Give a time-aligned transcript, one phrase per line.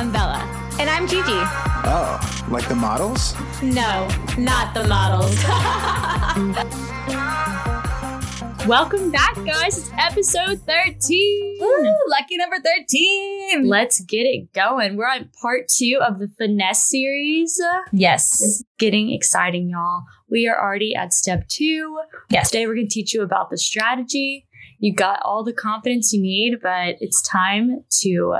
[0.00, 0.38] I'm Bella.
[0.78, 1.20] And I'm Gigi.
[1.26, 3.34] Oh, like the models?
[3.62, 5.44] No, not the models.
[8.66, 9.76] Welcome back, guys.
[9.76, 11.58] It's episode 13.
[11.60, 13.68] Woo, lucky number 13.
[13.68, 14.96] Let's get it going.
[14.96, 17.60] We're on part two of the finesse series.
[17.92, 18.40] Yes.
[18.40, 20.04] It's getting exciting, y'all.
[20.30, 22.00] We are already at step two.
[22.30, 22.50] Yes.
[22.50, 24.46] Today, we're going to teach you about the strategy.
[24.78, 28.36] You got all the confidence you need, but it's time to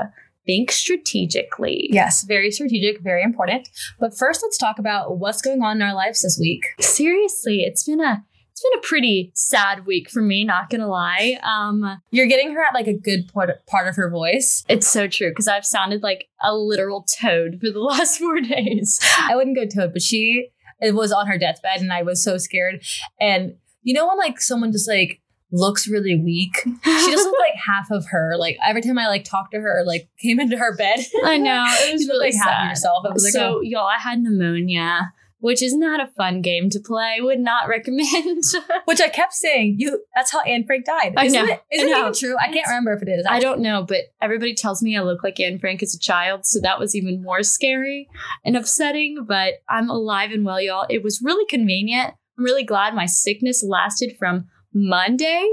[0.51, 1.87] think strategically.
[1.91, 3.69] Yes, very strategic, very important.
[3.99, 6.65] But first, let's talk about what's going on in our lives this week.
[6.79, 11.39] Seriously, it's been a it's been a pretty sad week for me, not gonna lie.
[11.41, 14.65] Um, You're getting her at like a good part, part of her voice.
[14.67, 18.99] it's so true because I've sounded like a literal toad for the last four days.
[19.19, 20.49] I wouldn't go toad, but she
[20.81, 22.83] it was on her deathbed and I was so scared.
[23.21, 26.55] And you know when like someone just like looks really weak?
[26.63, 28.35] She just looked like half of her.
[28.37, 30.99] Like every time I like talked to her or like came into her bed.
[31.23, 32.69] I know it was really like half of sad.
[32.69, 33.05] yourself.
[33.07, 33.61] I was like, so oh.
[33.61, 37.17] y'all, I had pneumonia, which is not a fun game to play.
[37.19, 38.43] Would not recommend.
[38.85, 41.13] Which I kept saying, you that's how Anne Frank died.
[41.17, 41.53] I Isn't know.
[41.53, 41.63] it?
[41.71, 42.35] Isn't I it even true?
[42.39, 43.25] I can't remember if it is.
[43.27, 46.45] I don't know, but everybody tells me I look like Anne Frank as a child,
[46.45, 48.07] so that was even more scary
[48.45, 49.25] and upsetting.
[49.27, 50.85] But I'm alive and well, y'all.
[50.89, 52.13] It was really convenient.
[52.37, 55.47] I'm really glad my sickness lasted from Monday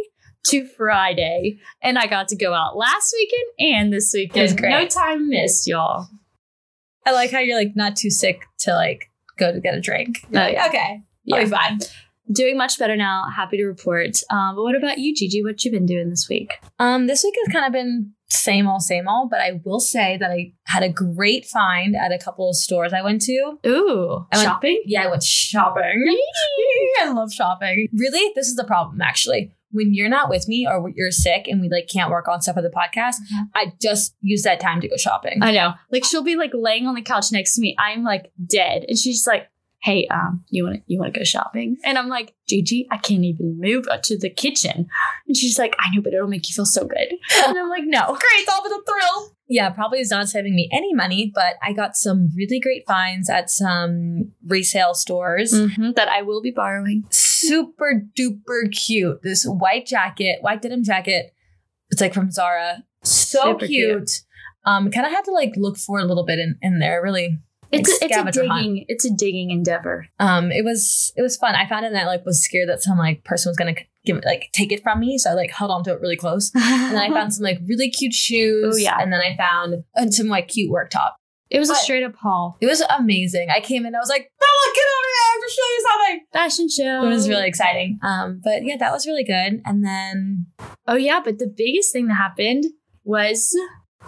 [0.46, 4.42] to Friday, and I got to go out last weekend and this weekend.
[4.42, 4.70] was great.
[4.70, 6.08] No time missed, y'all.
[7.06, 10.18] I like how you're like not too sick to like go to get a drink.
[10.34, 10.66] Oh, yeah.
[10.68, 11.00] Okay.
[11.24, 11.36] Yeah.
[11.36, 11.78] I'll be fine.
[12.32, 13.24] Doing much better now.
[13.34, 14.18] Happy to report.
[14.30, 15.42] Um, but what about you, Gigi?
[15.42, 16.54] What you been doing this week?
[16.78, 20.18] Um, this week has kind of been same old, same old, but I will say
[20.18, 23.58] that I had a great find at a couple of stores I went to.
[23.66, 24.82] Ooh, I went- shopping.
[24.84, 26.04] Yeah, I went shopping.
[27.00, 27.88] I love shopping.
[27.96, 29.52] Really, this is the problem actually.
[29.70, 32.54] When you're not with me or you're sick and we like can't work on stuff
[32.56, 33.48] for the podcast, Mhm.
[33.54, 35.38] I just use that time to go shopping.
[35.42, 35.74] I know.
[35.90, 37.76] Like she'll be like laying on the couch next to me.
[37.78, 39.48] I'm like dead, and she's like,
[39.82, 42.96] "Hey, um, you want to you want to go shopping?" And I'm like, "Gigi, I
[42.96, 44.86] can't even move to the kitchen."
[45.26, 47.08] And she's like, "I know, but it'll make you feel so good."
[47.46, 49.34] And I'm like, "No." great, it's all for the thrill.
[49.50, 53.30] Yeah, probably is not saving me any money, but I got some really great finds
[53.30, 55.52] at some resale stores.
[55.54, 57.04] Mhm, that I will be borrowing.
[57.10, 59.22] Super duper cute.
[59.22, 61.32] This white jacket, white denim jacket.
[61.90, 62.84] It's like from Zara.
[63.02, 63.88] So Super cute.
[63.88, 64.10] cute.
[64.66, 67.00] Um, kind of had to like look for a little bit in, in there.
[67.02, 67.38] Really,
[67.70, 68.62] It's Like a, it's a scavenger hunt.
[68.62, 70.06] digging it's a digging endeavor.
[70.18, 71.54] um, it was it was fun.
[71.54, 73.74] I found it and I like was scared that some like person was gonna
[74.04, 76.16] give it like take it from me, so I like held on to it really
[76.16, 76.50] close.
[76.56, 78.74] And then I found some like really cute shoes.
[78.74, 78.96] Oh, yeah.
[79.00, 81.16] And then I found and some like cute work top.
[81.50, 82.56] it was a straight up haul.
[82.60, 83.48] It was amazing.
[83.50, 85.24] I came in, I was like, Bella, get over here.
[85.24, 86.26] I have to show you something.
[86.32, 87.04] Fashion show.
[87.06, 87.98] It was really exciting.
[88.02, 89.60] Um, but yeah, that was really good.
[89.66, 90.46] And then
[90.86, 92.64] Oh yeah, but the biggest thing that happened
[93.04, 93.54] was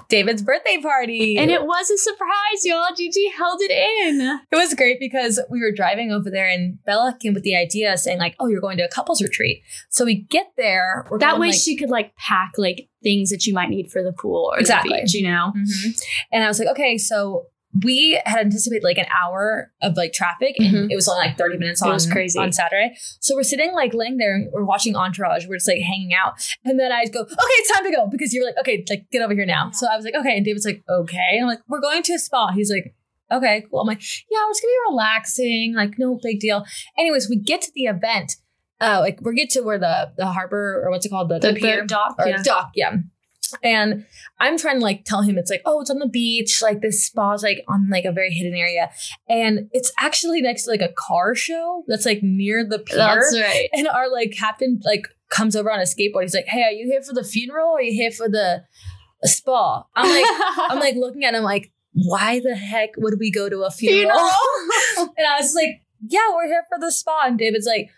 [0.08, 1.36] David's birthday party.
[1.38, 2.94] and it was a surprise, y'all.
[2.96, 4.40] Gigi held it in.
[4.50, 7.96] it was great because we were driving over there and Bella came with the idea
[7.98, 9.62] saying, like, oh, you're going to a couples retreat.
[9.88, 11.06] So we get there.
[11.10, 14.02] We're that way like, she could like pack like things that you might need for
[14.02, 14.96] the pool or Exactly.
[14.96, 15.52] the beach, you know?
[15.56, 16.02] Mhm.
[16.32, 17.46] And I was like, okay, so
[17.84, 20.90] we had anticipated like an hour of like traffic and Mhm.
[20.90, 22.38] it was only like 30 minutes It on, was crazy.
[22.38, 22.96] on Saturday.
[23.20, 25.46] So we're sitting like laying there and we're watching Entourage.
[25.46, 26.34] We're just like hanging out.
[26.64, 29.22] And then I go, okay, it's time to go because you're like, okay, like get
[29.22, 29.70] over here now.
[29.70, 30.36] So I was like, okay.
[30.36, 31.28] And David's like, okay.
[31.34, 32.50] And I'm like, we're going to a spa.
[32.52, 32.92] He's like,
[33.30, 33.80] okay, cool.
[33.80, 36.64] I'm like, yeah, we're just gonna be relaxing, like no big deal.
[36.98, 38.34] Anyways, we get to the event.
[38.80, 41.52] Uh, like we get to where the the harbor or what's it called the, The,
[41.54, 42.16] pier dock.
[42.18, 42.42] or yeah.
[42.42, 42.96] dock, yeah.
[43.62, 44.06] And
[44.38, 46.62] I'm trying to like tell him it's like, oh, it's on the beach.
[46.62, 48.90] Like this spa's like on like a very hidden area.
[49.28, 52.96] And it's actually next to like a car show that's like near the pier.
[52.96, 53.68] That's right.
[53.72, 56.22] And our like captain like comes over on a skateboard.
[56.22, 58.64] He's like, Hey, are you here for the funeral or are you here for the,
[59.22, 59.84] spa?
[59.94, 63.62] I'm like, I'm like looking at him like, why the heck would we go to
[63.62, 64.18] a funeral?
[64.98, 67.24] and I was like, yeah, we're here for the spa.
[67.26, 67.90] And David's like,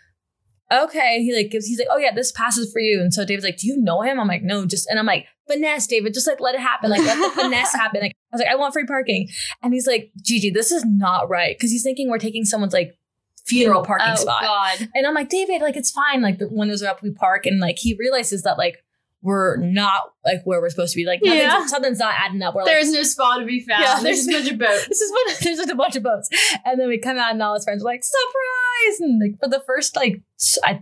[0.71, 1.21] okay.
[1.21, 2.99] He like gives, he's like, oh yeah, this passes for you.
[3.01, 4.19] And so David's like, do you know him?
[4.19, 6.89] I'm like, no, just, and I'm like, finesse, David, just like let it happen.
[6.89, 8.01] Like let the finesse happen.
[8.01, 9.29] Like I was like, I want free parking.
[9.61, 11.57] And he's like, Gigi, this is not right.
[11.59, 12.97] Cause he's thinking we're taking someone's like
[13.45, 14.41] funeral oh, parking oh, spot.
[14.41, 14.89] God.
[14.95, 16.21] And I'm like, David, like it's fine.
[16.21, 18.83] Like the windows are up, we park, and like he realizes that like
[19.23, 21.05] we're not like where we're supposed to be.
[21.05, 21.65] Like nothing's, Yeah.
[21.65, 22.55] something's not adding up.
[22.55, 23.81] We're like, There's no spot to be found.
[23.81, 24.87] Yeah, there's, there's- a bunch of boats.
[24.89, 26.29] this is what there's just a bunch of boats.
[26.65, 28.99] And then we come out and all his friends are like, surprise!
[28.99, 30.21] And like for the first like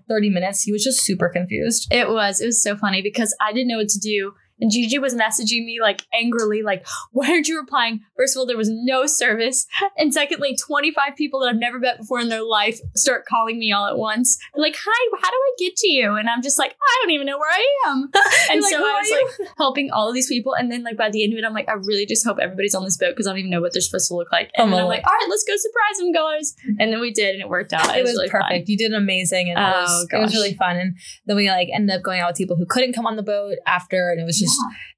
[0.10, 1.88] 30 minutes, he was just super confused.
[1.92, 2.42] It was.
[2.42, 5.66] It was so funny because I didn't know what to do And Gigi was messaging
[5.66, 8.02] me like angrily, like, why aren't you replying?
[8.16, 9.66] First of all, there was no service.
[9.98, 13.72] And secondly, 25 people that I've never met before in their life start calling me
[13.72, 14.38] all at once.
[14.54, 16.16] They're like, hi, how do I get to you?
[16.16, 18.10] And I'm just like, I don't even know where I am.
[18.52, 20.54] And Like, so I was like helping all of these people.
[20.56, 22.76] And then like by the end of it, I'm like, I really just hope everybody's
[22.76, 24.52] on this boat because I don't even know what they're supposed to look like.
[24.56, 26.56] And Oh, then I'm like, all right, let's go surprise them, guys.
[26.80, 27.96] And then we did, and it worked out.
[27.98, 28.42] it was, really fun.
[28.42, 28.70] perfect.
[28.70, 30.78] You did amazing, and it, Oh, was, it was really fun.
[30.78, 33.24] And then we like ended up going out with people who couldn't come on the
[33.24, 34.51] boat after, and it was just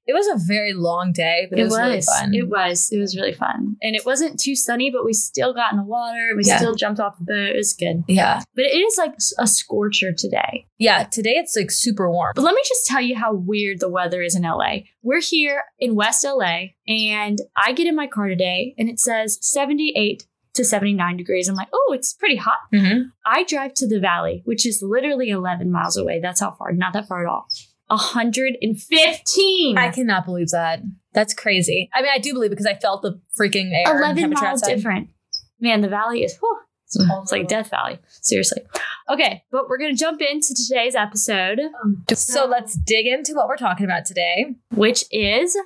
[0.06, 1.80] it was a very long day, but it, It was, was.
[1.80, 2.34] really fun.
[2.34, 2.88] It was.
[2.92, 3.76] It was really fun.
[3.82, 6.34] And it wasn't too sunny, but we still got in the water.
[6.36, 6.58] We Yeah.
[6.58, 7.50] still jumped off the boat.
[7.54, 8.04] It was good.
[8.08, 10.66] yeah, But it is like a scorcher today.
[10.78, 11.04] yeah.
[11.04, 12.32] Today it's like super warm.
[12.34, 14.84] But let me just tell you how weird the weather is in LA.
[15.02, 19.38] We're here in West LA, and I get in my car today, and it says
[19.40, 20.24] 78
[20.54, 21.48] to 79 degrees.
[21.48, 22.58] I'm like, oh, it's pretty hot.
[22.72, 23.08] Mm-hmm.
[23.26, 26.20] I drive to the valley, which is literally 11 miles away.
[26.20, 26.72] That's how far.
[26.72, 27.48] Not that far at all.
[27.88, 29.78] 115.
[29.78, 30.80] I cannot believe that.
[31.12, 31.90] That's crazy.
[31.94, 33.98] I mean, I do believe it because I felt the freaking air.
[33.98, 34.74] 11 miles outside.
[34.74, 35.08] different.
[35.60, 37.22] Man, the valley is, whew, it's, mm.
[37.22, 37.98] it's like Death Valley.
[38.08, 38.62] Seriously.
[39.08, 43.48] Okay, but we're going to jump into today's episode, um, So let's dig into what
[43.48, 44.54] we're talking about today.
[44.70, 45.56] which is,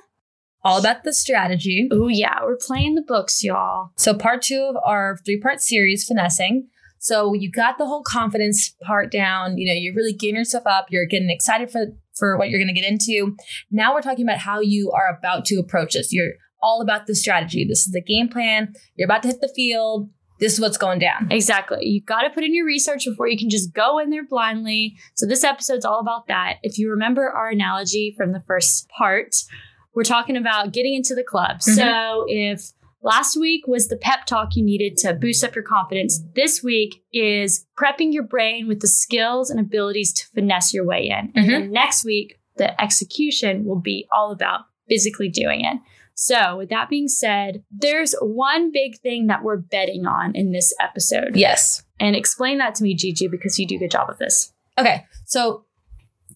[0.63, 1.89] All about the strategy.
[1.91, 3.91] oh, yeah, we're playing the books, y'all.
[3.95, 6.67] So part two of our three part series, finessing.
[6.99, 9.57] So you got the whole confidence part down.
[9.57, 10.87] You know, you're really gearing yourself up.
[10.89, 11.87] You're getting excited for
[12.19, 13.35] for what you're going to get into.
[13.71, 16.13] Now we're talking about how you are about to approach this.
[16.13, 17.65] You're all about the strategy.
[17.65, 18.73] This is the game plan.
[18.95, 20.09] You're about to hit the field.
[20.39, 21.27] This is what's going down.
[21.31, 21.85] Exactly.
[21.85, 24.95] You got to put in your research before you can just go in there blindly.
[25.15, 26.57] So this episode's all about that.
[26.63, 29.35] If you remember our analogy from the first part,
[29.93, 31.57] we're talking about getting into the club.
[31.57, 31.75] Mhm.
[31.75, 36.21] So if last week was the pep talk you needed to boost up your confidence,
[36.35, 41.07] this week is prepping your brain with the skills and abilities to finesse your way
[41.09, 41.31] in.
[41.35, 41.73] And then mm-hmm.
[41.73, 45.77] next week, the execution will be all about physically doing it.
[46.15, 50.73] So, with that being said, there's one big thing that we're betting on in this
[50.81, 51.35] episode.
[51.35, 51.83] Yes.
[51.97, 54.51] And explain that to me, Gigi, because you do a good job of this.
[54.77, 55.05] Okay.
[55.25, 55.65] So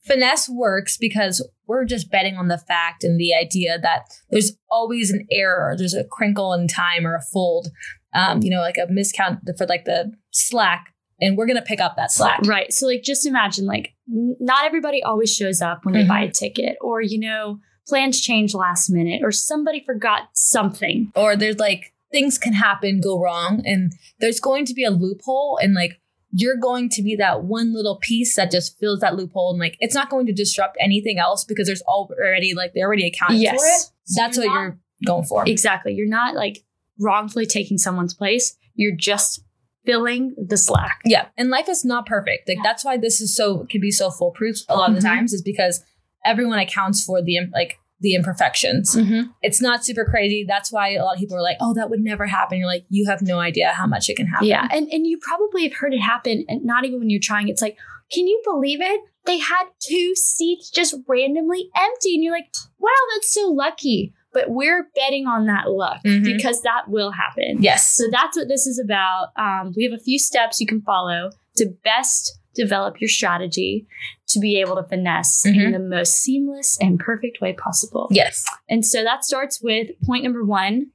[0.03, 5.11] finesse works because we're just betting on the fact and the idea that there's always
[5.11, 7.69] an error, there's a crinkle in time or a fold,
[8.13, 11.95] um, you know, like a miscount for like the slack, and we're gonna pick up
[11.95, 12.41] that slack.
[12.45, 12.71] Right.
[12.73, 16.07] So, like, just imagine, like, n- not everybody always shows up when they Mhm.
[16.09, 21.11] buy a ticket, or, you know, plans change last minute, or somebody forgot something.
[21.15, 25.57] Or there's like things can happen, go wrong, and there's going to be a loophole,
[25.61, 25.99] and like
[26.35, 29.77] you're going to be that one little piece that just fills that loophole, and like
[29.79, 33.53] it's not going to disrupt anything else because there's already like they already accounted for
[33.53, 33.53] it.
[33.53, 33.91] Yes.
[34.15, 35.43] That's what You're not- you're going for.
[35.47, 35.93] Exactly.
[35.93, 36.63] You're not like
[36.99, 39.41] wrongfully taking someone's place, you're just
[39.85, 41.01] filling the slack.
[41.05, 42.47] Yeah, and life is not perfect.
[42.47, 42.63] Like Yeah.
[42.63, 45.15] that's why this is so can be so foolproof a lot of the Mhm.
[45.15, 45.83] times is because
[46.25, 48.95] everyone accounts for the like the imperfections.
[48.95, 49.29] Mm-hmm.
[49.41, 50.45] It's not super crazy.
[50.47, 52.85] That's why a lot of people are like, "Oh, that would never happen." You're like,
[52.89, 54.67] "You have no idea how much it can happen." Yeah.
[54.71, 57.47] And, and you probably have heard it happen, and not even when you're trying.
[57.47, 57.77] It's like,
[58.11, 59.01] can you believe it?
[59.25, 62.13] They had two seats just randomly empty.
[62.15, 64.13] And you're like, wow, that's so lucky.
[64.33, 66.23] But we're betting on that luck Mhm.
[66.25, 67.57] because that will happen.
[67.61, 67.89] Yes.
[67.89, 69.29] So that's what this is about.
[69.37, 73.87] Um, we have a few steps you can follow to best develop your strategy
[74.33, 75.71] to be able to finesse in Mhm.
[75.73, 78.07] the most seamless and perfect way possible.
[78.11, 78.45] Yes.
[78.69, 80.87] And so that starts with point number one,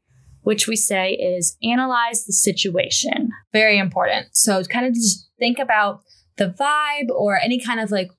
[0.43, 3.31] which we say is analyze the situation.
[3.53, 4.29] Very important.
[4.33, 6.03] So kind of just think about
[6.37, 8.11] the vibe or any kind of like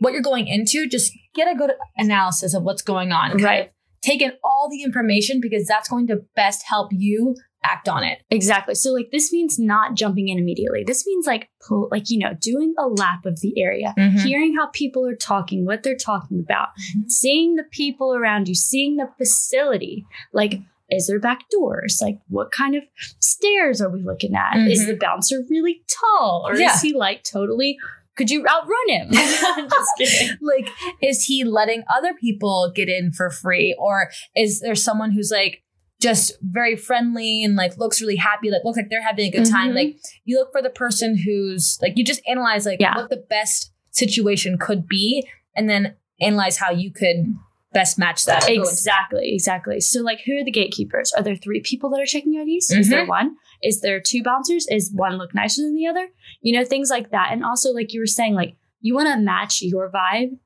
[0.00, 0.88] what you're going into.
[0.88, 3.30] Just get a good analysis of what's going on.
[3.32, 3.66] Kind Right.
[3.66, 3.72] of
[4.02, 8.22] Take in all the information because that's going to best help you act on it.
[8.30, 8.74] Exactly.
[8.74, 10.84] So like this means not jumping in immediately.
[10.86, 14.20] This means like pull, like you know doing a lap of the area, Mhm.
[14.24, 17.10] hearing how people are talking, what they're talking about, Mhm.
[17.10, 20.04] seeing the people around you, seeing the facility.
[20.32, 22.00] Like is there back doors?
[22.02, 22.82] Like what kind of
[23.18, 24.56] stairs are we looking at?
[24.68, 24.86] Is Mhm.
[24.88, 26.74] the bouncer really tall or Yeah.
[26.74, 27.78] is he like totally
[28.14, 29.08] could you outrun him?
[29.12, 30.36] Just kidding.
[30.42, 30.68] like
[31.00, 35.62] is he letting other people get in for free or is there someone who's like
[36.02, 39.48] just very friendly and like looks really happy like looks like they're having a good
[39.48, 39.74] time Mhm.
[39.80, 42.96] like you look for the person who's like you just analyze like Yeah.
[42.96, 47.34] what the best situation could be and then analyze how you could
[47.72, 49.80] best match that Exactly, exactly.
[49.80, 51.10] So, like, who are the gatekeepers?
[51.14, 52.70] Are there three people that are checking IDs?
[52.70, 53.36] Is there one?
[53.62, 54.66] Is there two bouncers?
[54.68, 56.06] Is one look nicer than the other?
[56.42, 57.30] You know, things like that.
[57.32, 60.36] And also, like you were saying, like you want to match your vibe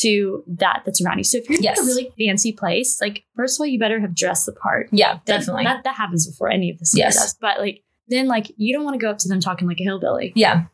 [0.00, 1.24] to that that's around you.
[1.24, 1.78] So, if you're Yes.
[1.78, 4.88] in a really fancy place, like first of all, you better have dressed the part.
[4.92, 7.16] yeah That- definitely That that happens before any of this Yes.
[7.16, 7.34] does.
[7.40, 9.84] But like then, like you don't want to go up to them talking like a
[9.84, 10.32] hillbilly.
[10.34, 10.64] yeah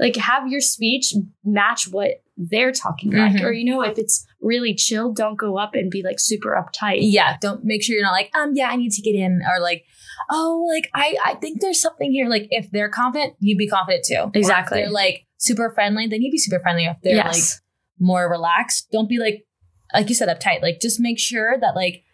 [0.00, 1.12] like have your speech
[1.44, 3.32] match what they're talking like.
[3.32, 3.42] Mhm.
[3.42, 6.98] Or you know, if it's really chill, don't go up and be like super uptight.
[7.00, 9.60] Yeah, don't make sure you're not like, um, yeah, I need to get in, or
[9.60, 9.84] like,
[10.30, 12.28] oh, like I, I think there's something here.
[12.28, 14.30] Like if they're confident, you'd be confident too.
[14.34, 14.82] Exactly.
[14.82, 16.84] they're like super friendly, then you'd be super friendly.
[16.84, 17.60] If they're like yes.
[17.98, 19.46] More relaxed, don't be like,
[19.92, 20.62] like you said, uptight.
[20.62, 22.04] Like just make sure that like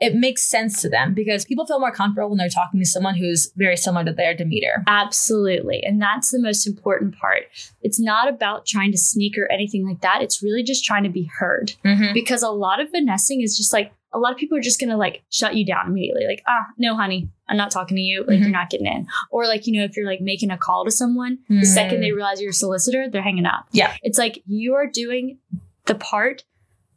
[0.00, 3.14] it makes sense to them because people feel more comfortable when they're talking to someone
[3.14, 4.82] who's very similar to their demeanor.
[4.86, 5.82] Absolutely.
[5.84, 7.44] And that's the most important part.
[7.80, 10.20] It's not about trying to sneak or anything like that.
[10.20, 11.74] It's really just trying to be heard.
[11.84, 12.12] Mm-hmm.
[12.12, 14.96] Because a lot of finessing is just like, a lot of people are just gonna
[14.96, 16.24] like shut you down immediately.
[16.26, 18.24] Like, ah, no, honey, I'm not talking to you.
[18.26, 18.42] Like, Mhm.
[18.42, 19.06] you're not getting in.
[19.30, 22.12] Or like, you know, if you're like making a call to someone, the second they
[22.12, 23.66] realize you're a solicitor, they're hanging up.
[23.66, 23.70] Mm.
[23.72, 23.94] Yeah.
[24.02, 25.38] It's like you are doing
[25.86, 26.44] the part,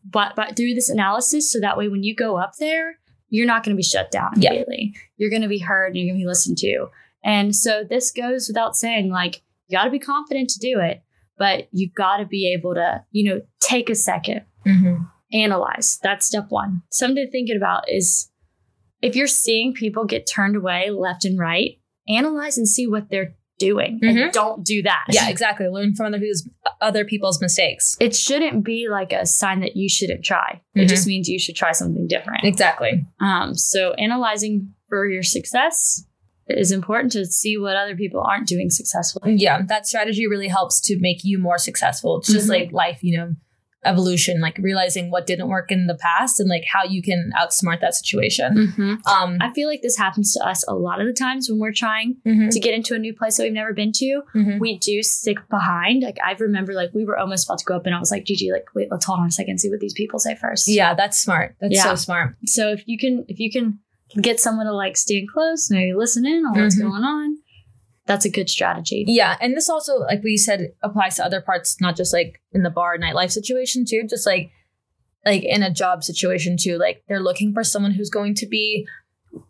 [0.10, 3.64] but but through this analysis, so that way when you go up there, you're not
[3.76, 4.50] to be shut down Yeah.
[4.52, 4.96] immediately.
[5.18, 6.88] You're going to be heard and you're to be listened to.
[7.24, 11.02] And so this goes without saying, like you got to be confident to do it,
[11.38, 15.04] but you got to be able to, you know, take a second, Mm-hmm.
[15.34, 16.00] Analyze.
[16.02, 16.82] That's step one.
[16.92, 18.30] Something to think about is
[19.02, 23.36] if you're seeing people get turned away left and right, analyze and see what they're
[23.60, 24.00] doing.
[24.04, 24.24] Mhm.
[24.26, 25.06] And don't do that.
[25.10, 25.68] Yeah, exactly.
[25.68, 26.48] Learn from other people's
[26.80, 27.98] other people's mistakes.
[28.00, 30.62] It shouldn't be like a sign that you shouldn't try.
[30.76, 30.88] It Mhm.
[30.90, 32.44] just means you should try something different.
[32.44, 33.06] Exactly.
[33.20, 36.06] Um, so analyzing for your success
[36.48, 39.36] is important to see what other people aren't doing successfully.
[39.36, 42.20] Yeah, that strategy really helps to make you more successful.
[42.20, 42.52] It's just Mhm.
[42.52, 43.36] like life, you know,
[43.86, 47.80] evolution, like realizing what didn't work in the past and like how you can outsmart
[47.82, 48.74] that situation.
[49.08, 51.72] Um, I feel like this happens to us a lot of the times when we're
[51.74, 54.22] trying mhm, to get into a new place that we've never been to.
[54.36, 54.60] mhm.
[54.60, 56.04] We do stick behind.
[56.04, 58.26] Like I remember, like we were almost about to go up, and I was like,
[58.26, 60.68] "Gigi, like wait, let's hold on a second, see what these people say first.
[60.68, 61.56] Yeah, that's smart.
[61.62, 61.84] That's Yeah.
[61.84, 62.36] so smart.
[62.46, 63.80] So if you can, if you can
[64.22, 66.82] get someone to like stand close, and maybe listen in on what's Mhm.
[66.90, 67.38] going on,
[68.08, 69.04] that's a good strategy.
[69.08, 72.64] Yeah, and this also, like we said, applies to other parts, not just like in
[72.64, 74.04] the bar nightlife situation too.
[74.10, 74.50] Just like
[75.26, 76.78] like in a job situation too.
[76.78, 78.88] Like they're looking for someone who's going to be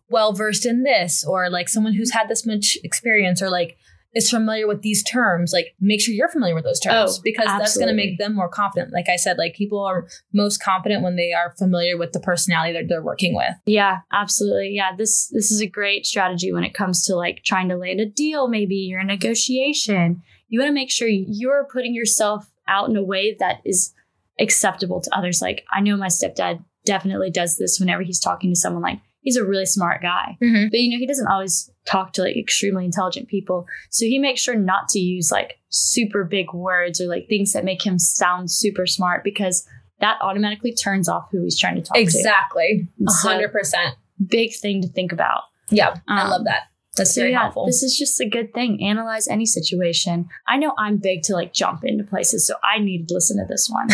[0.10, 3.78] well versed in this, or like someone who's had this much experience, or like
[4.18, 5.54] is familiar with these terms.
[5.54, 8.34] Like make sure you're familiar with those terms Oh, because that's going to make them
[8.34, 8.92] more confident.
[8.92, 12.74] Like I said, like people are most confident when they are familiar with the personality
[12.74, 13.54] that they're working with.
[13.66, 14.72] Yeah, absolutely.
[14.74, 18.02] Yeah, this this is a great strategy when it comes to like trying to land
[18.02, 18.48] a deal.
[18.48, 20.24] Maybe you're in negotiation.
[20.50, 23.94] You want to make sure you're putting yourself out in a way that is
[24.40, 25.42] acceptable to others.
[25.42, 28.82] Like I know my stepdad definitely does this whenever he's talking to someone.
[28.82, 30.68] Like he's a really smart guy, Mm-hmm.
[30.72, 33.66] but you know he doesn't always talk to like extremely intelligent people.
[33.90, 37.66] So he makes sure not to use like super big words or like things that
[37.66, 39.68] make him sound super smart because
[40.00, 42.02] that automatically turns off who he's trying to talk to.
[42.02, 43.96] Exactly, And a so- hundred percent.
[44.26, 45.42] big thing to think about.
[45.70, 46.64] Yeah, I Um, love that.
[46.98, 47.66] That's So very yeah, helpful.
[47.66, 48.84] this is just a good thing.
[48.84, 50.28] Analyze any situation.
[50.48, 53.46] I know I'm big to like jump into places, so I need to listen to
[53.48, 53.88] this one.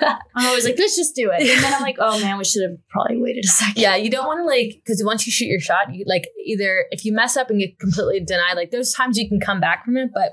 [0.34, 2.68] I'm always like, let's just do it, and then I'm like, oh man, we should
[2.68, 3.80] have probably waited a second.
[3.82, 6.84] Yeah, you don't want to like because once you shoot your shot, you like either
[6.90, 9.84] if you mess up and get completely denied, like there's times you can come back
[9.84, 10.32] from it, but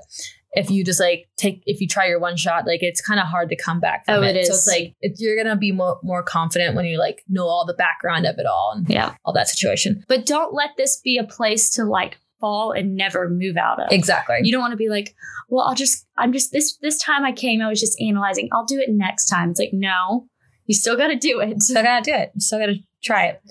[0.56, 3.26] if you just like take if you try your one shot, like it's kind of
[3.26, 4.34] hard to come back from Oh, it.
[4.36, 7.46] it So it's like it, you're gonna be more more confident when you like know
[7.46, 9.14] all the background of it all and yeah.
[9.24, 10.04] all that situation.
[10.08, 13.88] But don't let this be a place to like fall and never move out of.
[13.90, 14.38] Exactly.
[14.42, 15.14] You don't want to be like,
[15.48, 18.48] well, I'll just, I'm just this this time I came, I was just analyzing.
[18.52, 19.50] I'll do it next time.
[19.50, 20.26] It's like, no,
[20.66, 21.62] you still got to do it.
[21.62, 22.32] still gotta do it.
[22.38, 23.42] Still gotta try it.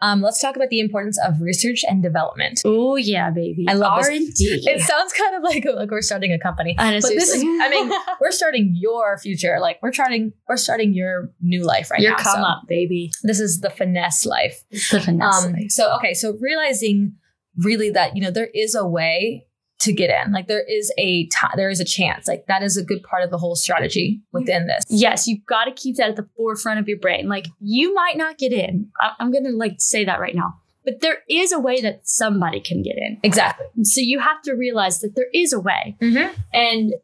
[0.00, 2.60] Um, let's talk about the importance of research and development.
[2.64, 3.66] Oh yeah, baby.
[3.68, 4.08] I love this.
[4.08, 4.62] R and D.
[4.64, 6.74] It sounds kind of like like we're starting a company.
[6.78, 7.42] I But this is.
[7.42, 9.58] I mean, we're starting your future.
[9.60, 12.18] Like we're starting, we're starting your new life right Your now.
[12.18, 13.10] come so up, baby.
[13.22, 14.64] This is the finesse life.
[14.90, 15.44] The finesse.
[15.44, 17.14] Um, so okay, so realizing
[17.58, 19.46] really that you know there is a way
[19.82, 20.32] to get in.
[20.32, 22.26] Like there is a there is a chance.
[22.26, 24.84] Like that is a good part of the whole strategy within this.
[24.88, 27.28] yes, you've got to keep that at the forefront of your brain.
[27.28, 28.90] Like you might not get in.
[29.00, 30.58] I- I'm gonna like say that right now.
[30.84, 33.18] But there is a way that somebody can get in.
[33.22, 33.66] Exactly.
[33.84, 35.96] So you have to realize that there is a way.
[36.02, 36.40] Mm-hmm.
[36.52, 36.94] And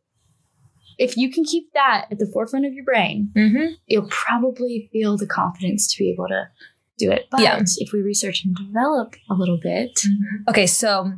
[0.99, 3.75] if you can keep that at the forefront of your brain, Mm-hmm.
[3.87, 6.49] you'll probably feel the confidence to be able to
[6.99, 7.29] do it.
[7.31, 7.63] But Yeah.
[7.77, 10.01] if we research and develop a little bit,
[10.49, 11.13] Okay, so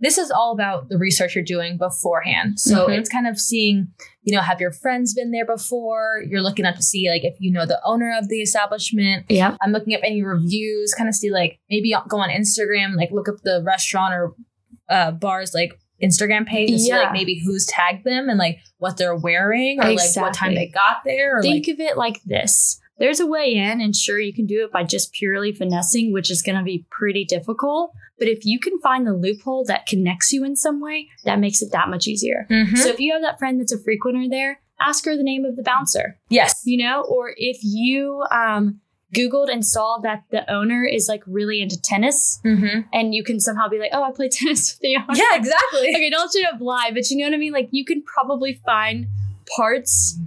[0.00, 2.58] this is all about the research you're doing beforehand.
[2.60, 2.98] So Mhm.
[2.98, 3.88] it's kind of seeing,
[4.22, 6.22] you know, have your friends been there before?
[6.28, 9.26] You're looking up to see like if you know the owner of the establishment.
[9.28, 13.10] yeah, I'm looking up any reviews, kind of see like maybe go on Instagram, like
[13.12, 14.32] look up the restaurant or
[14.90, 16.98] uh, bars like Instagram page and see Yeah.
[17.04, 20.66] like maybe who's tagged them and like what they're wearing or like what time they
[20.66, 22.80] got there or think like of it like this.
[22.98, 26.30] There's a way in, and sure, you can do it by just purely finessing, which
[26.30, 27.92] is going to be pretty difficult.
[28.18, 31.60] But if you can find the loophole that connects you in some way, that makes
[31.62, 32.46] it that much easier.
[32.50, 32.76] Mhm.
[32.78, 35.56] So if you have that friend that's a frequenter there, ask her the name of
[35.56, 36.62] the bouncer, yes.
[36.64, 38.80] you know, or if you um,
[39.14, 42.80] Googled and saw that the owner is like really into tennis, Mm-hmm.
[42.92, 45.06] and you can somehow be like, oh, I play tennis with the owner.
[45.18, 45.88] Yeah, exactly.
[45.94, 47.52] Okay, don't straight up lie, but you know what I mean?
[47.52, 49.06] Like you can probably find
[49.56, 50.18] parts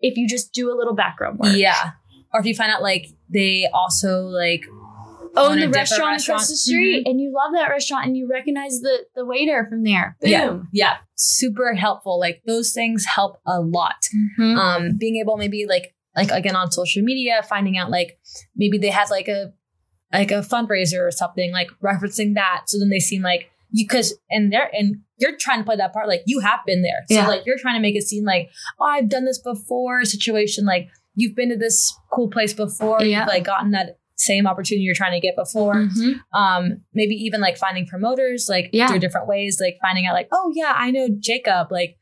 [0.00, 1.56] if you just do a little background work.
[1.56, 1.92] Yeah.
[2.36, 4.62] Or if you find out like they also like
[5.38, 6.22] Own the restaurant, restaurant.
[6.40, 9.82] across the street and you love that restaurant and you recognize the the waiter from
[9.84, 10.16] there.
[10.20, 10.30] Boom.
[10.30, 10.58] Yeah.
[10.72, 12.18] yeah, super helpful.
[12.18, 14.08] Like those things help a lot.
[14.38, 14.56] Mhm.
[14.56, 18.18] Um being able maybe like like again on social media finding out like
[18.56, 19.52] maybe they had like a
[20.12, 24.14] like a fundraiser or something like referencing that so then they seem like you cuz
[24.30, 27.04] and they're and you're trying to play that part like you have been there.
[27.10, 27.28] So Yeah.
[27.28, 28.48] like you're trying to make it seem like
[28.80, 33.20] oh I've done this before situation like you've been to this cool place before Yeah.
[33.20, 36.20] you've like gotten that same opportunity you're trying to get before Mhm.
[36.32, 38.86] um maybe even like finding promoters like Yeah.
[38.88, 41.96] through different ways like finding out like oh yeah i know jacob like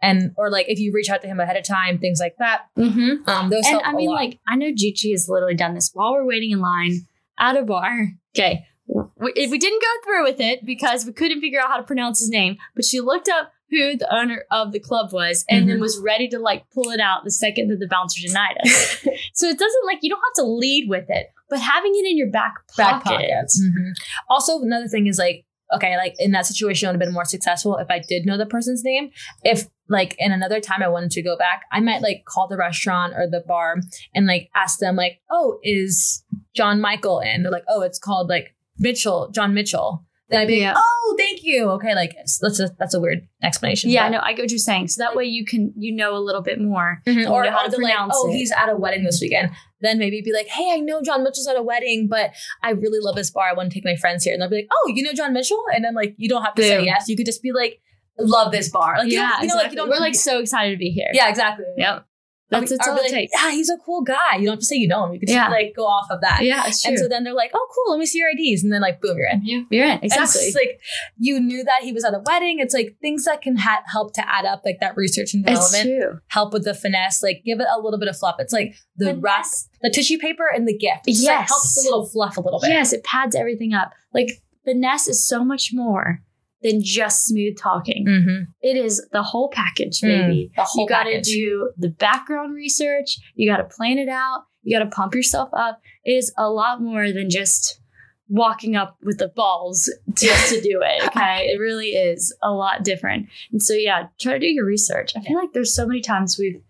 [0.00, 2.62] and or like if you reach out to him ahead of time things like that
[2.78, 3.26] Mhm.
[3.28, 4.14] um those And I mean, lot.
[4.14, 6.92] like, I know Gigi has literally done this while we're waiting in line
[7.38, 8.12] at a bar.
[8.36, 8.64] Okay.
[8.86, 11.82] We, if we didn't go through with it because we couldn't figure out how to
[11.82, 15.68] pronounce his name, but she looked up who the owner of the club was and
[15.68, 15.80] then Mhm.
[15.80, 18.70] was ready to like pull it out the second that the bouncer denied us.
[19.34, 22.16] so it doesn't like you don't have to lead with it, but having it in
[22.16, 22.76] your back pocket.
[22.76, 23.92] back pockets Mhm.
[24.30, 25.44] also another thing is like
[25.74, 28.38] okay like in that situation i would have been more successful if i did know
[28.38, 29.10] the person's name
[29.44, 32.56] if like in another time i wanted to go back i might like call the
[32.56, 33.76] restaurant or the bar
[34.14, 38.30] and like ask them like oh is john michael in they're like oh it's called
[38.30, 40.72] like mitchell john mitchell then i'd be Yeah.
[40.74, 44.20] like oh thank you okay like that's a that's a weird explanation Yeah, but- no,
[44.20, 44.88] I get what you're saying.
[44.88, 47.00] So that way you can you know a little bit more.
[47.06, 47.30] Mhm.
[47.30, 48.32] Or, how to they're like, pronounce oh, it.
[48.32, 49.50] he's at a wedding this weekend.
[49.80, 52.30] Then maybe be like, hey, I know John Mitchell's at a wedding, but
[52.62, 53.48] I really love this bar.
[53.48, 54.32] I want to take my friends here.
[54.32, 55.62] And they'll be like, oh, you know John Mitchell?
[55.74, 57.08] And then like, you don't have to say yes.
[57.08, 57.80] You could just be like,
[58.18, 58.98] love this bar.
[58.98, 59.70] Like, yeah, you know, like exactly.
[59.70, 59.88] you don't.
[59.90, 61.10] We're like so excited to be here.
[61.12, 61.64] yeah, exactly.
[61.76, 62.04] Yep.
[62.50, 63.32] That's, Or that's be- or all be it takes.
[63.34, 64.36] Yeah, he's a cool guy.
[64.38, 65.12] You don't have to say you know him.
[65.12, 65.48] You can just Yeah.
[65.48, 66.40] like go off of that.
[66.42, 66.90] Yeah, it's true.
[66.90, 67.92] And so then they're like, oh, cool.
[67.92, 68.62] Let me see your IDs.
[68.64, 69.42] And then like, boom, you're in.
[69.44, 69.98] yeah, you're in.
[70.02, 70.40] Exactly.
[70.42, 70.80] it's like
[71.18, 72.58] you knew that he was at a wedding.
[72.60, 75.70] It's like things that can ha- help to add up, like that research and It's
[75.70, 76.20] development, true.
[76.28, 78.36] help with the finesse, like give it a little bit of fluff.
[78.38, 79.44] It's like the wrap
[79.82, 81.06] the tissue paper and the gift.
[81.06, 81.48] It just like Yes.
[81.50, 82.70] helps the little fluff a little bit.
[82.70, 83.92] Yes, it pads everything up.
[84.14, 86.22] Like finesse is so much more
[86.62, 88.06] than just smooth talking.
[88.06, 88.42] Mm-hmm.
[88.62, 90.50] It is the whole package, baby.
[90.56, 93.18] The whole you got to do the background research.
[93.34, 94.44] You got to plan it out.
[94.62, 95.80] You got to pump yourself up.
[96.04, 97.80] It is a lot more than just
[98.28, 101.06] walking up with the balls just to do it.
[101.08, 103.28] Okay, it really is a lot different.
[103.52, 105.12] And so, yeah, try to do your research.
[105.16, 106.60] I feel like there's so many times we've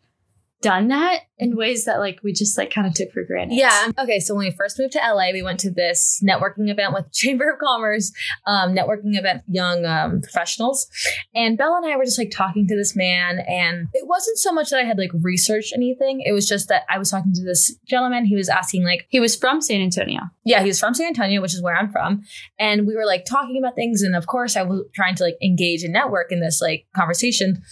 [0.60, 3.54] done that in ways that like we just like kind of took for granted.
[3.54, 3.92] Yeah.
[3.96, 4.18] Okay.
[4.18, 7.52] So when we first moved to LA, we went to this networking event with Chamber
[7.52, 8.12] of Commerce,
[8.46, 10.88] um, networking event, young um, professionals.
[11.34, 13.38] And Bella and I were just like talking to this man.
[13.38, 16.22] And it wasn't so much that I had like researched anything.
[16.24, 18.24] It was just that I was talking to this gentleman.
[18.24, 20.22] He was asking like, He was from San Antonio.
[20.44, 22.22] yeah, he was from San Antonio, which is where I'm from.
[22.58, 24.02] And we were like talking about things.
[24.02, 27.62] And of course, I was trying to like engage and network in this like conversation.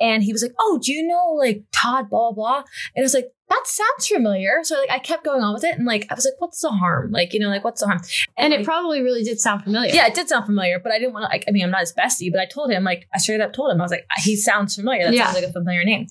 [0.00, 2.64] And he was like, Oh, do you know like Todd, blah, blah?
[2.94, 4.58] And I was like, that sounds familiar.
[4.64, 5.76] So like I kept going on with it.
[5.76, 7.12] And like I was like, what's the harm?
[7.12, 8.00] Like, you know, like what's the harm?
[8.36, 9.94] And it like, probably really did sound familiar.
[9.94, 11.80] yeah, it did sound familiar, but I didn't want to like I mean, I'm not
[11.80, 14.06] his bestie, but I told him, like, I straight up told him, I was like,
[14.18, 15.04] he sounds familiar.
[15.04, 15.26] That Yeah.
[15.26, 16.06] sounds like a familiar name.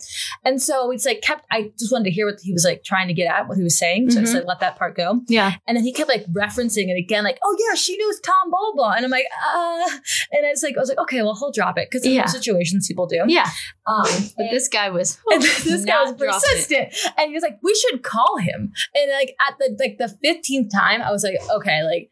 [0.45, 3.07] And so it's like kept I just wanted to hear what he was like trying
[3.09, 4.11] to get at, what he was saying.
[4.11, 4.39] So I just Mhm.
[4.39, 5.21] like let that part go.
[5.27, 5.53] Yeah.
[5.67, 8.71] And then he kept like referencing it again, like, oh yeah, she knows Tom blah
[8.73, 8.91] blah.
[8.93, 9.87] And I'm like, uh
[10.31, 11.89] and it's like I was like, okay, well he'll drop it.
[11.89, 12.25] Because in Yeah.
[12.27, 13.23] situations people do.
[13.27, 13.49] Yeah.
[13.87, 14.05] Um
[14.37, 16.17] But this guy was and this guy was it.
[16.17, 16.93] persistent.
[17.25, 18.71] And he was like, we should call him.
[18.93, 22.09] And like at the like the 15th time, I was like, okay, like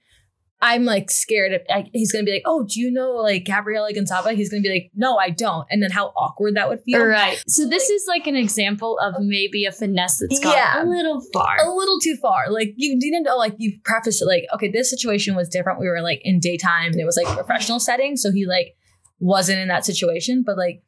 [0.62, 3.92] I'm like scared of like, he's gonna be like, oh, do you know like Gabriela
[3.94, 4.38] Gonzalez?
[4.38, 5.68] He's gonna be like, no, I don't.
[5.70, 7.06] And then how awkward that would feel.
[7.06, 7.42] Right.
[7.48, 10.82] So this is like an example of maybe a finesse that's gone Yeah.
[10.82, 11.58] a little far.
[11.60, 12.50] A little too far.
[12.50, 15.80] Like you didn't know, like you prefaced it like, okay, this situation was different.
[15.80, 18.16] We were like in daytime and it was like a professional setting.
[18.16, 18.76] So he like
[19.20, 20.82] wasn't in that situation, but like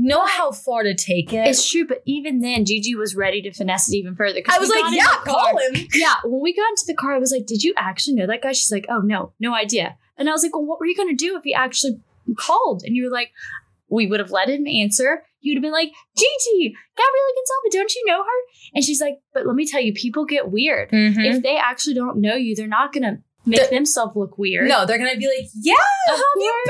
[0.00, 1.46] know how far to take it.
[1.46, 4.40] It's true, but even then, Gigi was ready to finesse it even further.
[4.48, 5.86] I was like, yeah, call him.
[5.94, 8.42] Yeah, when we got into the car, I was like, "Did you actually know that
[8.42, 10.96] guy?" She's like, "Oh no, no idea." And I was like, "Well, what were you
[10.96, 12.00] gonna do if he actually
[12.36, 13.30] called?" And you were like,
[13.88, 18.04] "We would have let him answer." You'd have been like, "Gigi, Gabriela Gonzalez, don't you
[18.06, 18.40] know her?"
[18.74, 20.90] And she's like, "But let me tell you, people get weird.
[20.90, 21.24] Mhm.
[21.24, 24.86] If they actually don't know you, they're not gonna make The- themselves look weird." No,
[24.86, 25.74] they're gonna be like, yeah,
[26.08, 26.62] Of how have you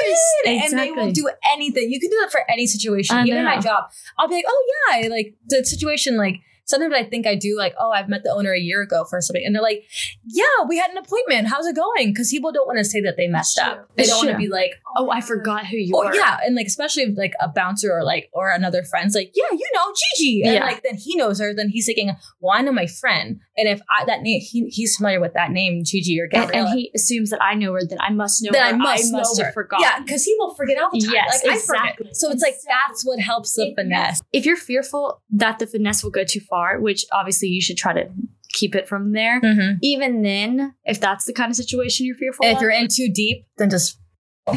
[0.44, 0.62] been?
[0.62, 1.90] And they will do anything.
[1.92, 3.16] You can do that for any situation.
[3.16, 3.84] I Even in my job,
[4.18, 7.74] I'll be like, oh yeah, like the situation like sometimes I think I do like,
[7.78, 9.42] oh, I've met the owner a year ago for something.
[9.44, 9.84] And they're like,
[10.26, 11.48] yeah, we had an appointment.
[11.48, 12.12] How's it going?
[12.12, 13.76] Because people don't want to say that they messed It's up.
[13.76, 13.86] true.
[13.96, 16.14] They It's don't want to be like, Oh, I forgot who you oh were.
[16.14, 16.38] yeah.
[16.44, 19.68] And like, especially if, like a bouncer or like, or another friend's like, yeah, you
[19.74, 20.42] know, Gigi.
[20.42, 20.64] And Yeah.
[20.64, 21.54] like, then he knows her.
[21.54, 23.40] Then he's thinking, well, I know my friend.
[23.56, 26.70] And if I, that name, he, he's familiar with that name, Gigi or And, Gabriella.
[26.70, 28.68] and he assumes that I know her, then I must know then her.
[28.74, 29.52] I must, know have her.
[29.52, 29.86] forgotten.
[29.88, 31.12] Yeah, because he will forget all the time.
[31.12, 31.96] Yes, like, I exactly.
[32.06, 32.16] forget.
[32.16, 34.20] So it's like that's what helps the finesse.
[34.32, 37.92] If you're fearful that the finesse will go too far, which obviously you should try
[37.92, 38.08] to
[38.52, 39.78] keep it from there, Mm-hmm.
[39.82, 43.08] even then, if that's the kind of situation you're fearful If of, you're in too
[43.12, 43.98] deep, then just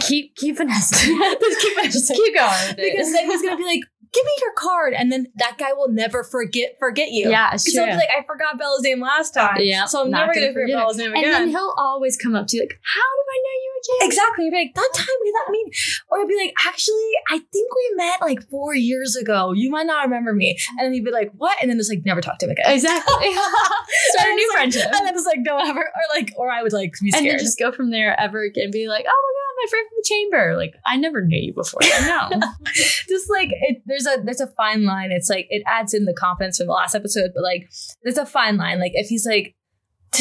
[0.02, 1.16] keep keep finessing.
[1.42, 3.82] just keep, Just keep going because then he's gonna be like,
[4.14, 7.30] "Give me your card," and then that guy will never forget forget you.
[7.30, 7.84] yeah, it's Because true.
[7.86, 10.54] he'll be like, "I forgot Bella's name last time." Yeah, so I'm never gonna gonna
[10.54, 10.76] forget.
[10.78, 11.24] Bella's name again.
[11.26, 14.08] and then he'll always come up to you like, "How do I know you again?"
[14.08, 14.46] Exactly.
[14.46, 15.68] You'll be like, that time we that mean,
[16.10, 19.52] or you'll be like, actually, I think we met like four years ago.
[19.54, 20.58] You might not remember me.
[20.78, 21.58] And then you'd be like, what?
[21.62, 22.66] And then just like never talk to him again.
[22.72, 23.34] Exactly.
[23.34, 24.86] Start a new it's like- friendship.
[24.86, 27.32] And then just like don't ever or like or I would like be and scared.
[27.34, 28.72] then just go from there ever again.
[28.72, 30.58] Be like, oh my god, my friend from the chamber.
[30.58, 31.82] Like I never knew you before.
[32.06, 32.30] No.
[32.74, 35.12] just like it, there's a there's a fine line.
[35.12, 37.70] It's like it adds in the confidence from the last episode, but like
[38.04, 38.80] there's a fine line.
[38.80, 39.56] Like if he's like,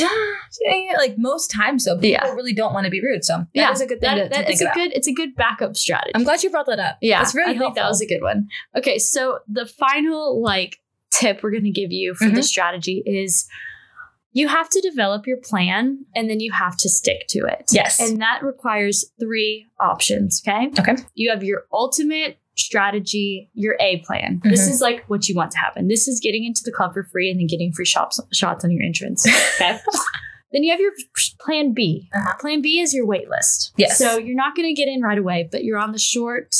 [0.97, 2.33] like most times though, people Yeah.
[2.35, 3.25] really don't want to be rude.
[3.25, 4.93] So that yeah, is a good thing that, to, to that think it's a good
[4.93, 6.13] it's a good backup strategy.
[6.15, 6.99] I'm glad you brought that up.
[7.01, 7.83] yeah, it's really I think helpful.
[7.83, 8.49] that was a good one.
[8.77, 10.79] Okay, so the final like
[11.11, 12.37] tip we're going to give you for Mm-hmm.
[12.37, 13.47] the strategy is
[14.35, 17.67] you have to develop your plan and then you have to stick to it.
[17.71, 18.01] yes.
[18.01, 20.71] And that requires three options, okay?
[20.79, 20.97] Okay.
[21.15, 24.41] You have your ultimate strategy, your A plan.
[24.45, 24.71] This Mhm.
[24.73, 25.89] is like what you want to happen.
[25.89, 28.71] This is getting into the club for free and then getting free shops, shots on
[28.71, 29.27] your entrance.
[29.27, 29.79] Okay.
[30.53, 30.93] then you have your
[31.41, 32.09] plan B.
[32.15, 32.35] Uh-huh.
[32.41, 33.73] Plan B is your wait list.
[33.77, 33.99] Yes.
[33.99, 36.55] So you're not going to get in right away, but you're on the short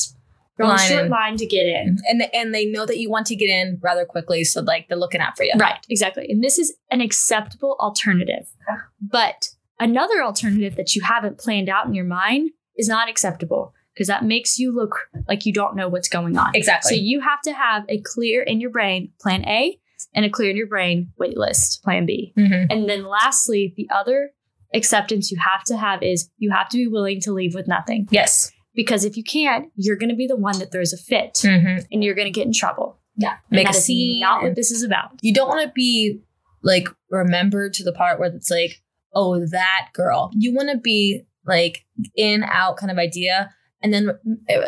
[0.59, 1.97] you're on the Line short line to get in.
[2.09, 4.99] and and they know that you want to get in rather quickly, so like they're
[4.99, 5.53] looking out for you.
[5.59, 6.27] Right, exactly.
[6.29, 8.47] And this is an acceptable alternative.
[8.71, 8.79] Okay.
[9.01, 9.49] But
[9.81, 14.25] another alternative that you haven't planned out in your mind is not acceptable because that
[14.25, 14.95] makes you look
[15.29, 16.51] like you don't know what's going on.
[16.55, 16.97] Exactly.
[16.97, 19.79] So you have to have a clear in your brain plan A
[20.15, 22.33] and a clear in your brain wait list plan B.
[22.39, 22.67] Mhm.
[22.71, 24.31] And then lastly, the other
[24.75, 28.09] acceptance you have to have is you have to be willing to leave with nothing.
[28.11, 28.51] Yes.
[28.75, 31.85] Because if you can't, you're going to be the one that throws a fit Mm-hmm.
[31.93, 32.99] and you're going to get in trouble.
[33.17, 33.33] Yeah.
[33.51, 34.21] And Make a scene.
[34.21, 35.11] not what this is about.
[35.21, 36.23] you don't want to be
[36.63, 38.81] like remembered to the part where it's like,
[39.15, 40.31] oh, that girl.
[40.33, 41.85] You want to be like
[42.17, 43.53] in out kind of idea,
[43.83, 44.11] and then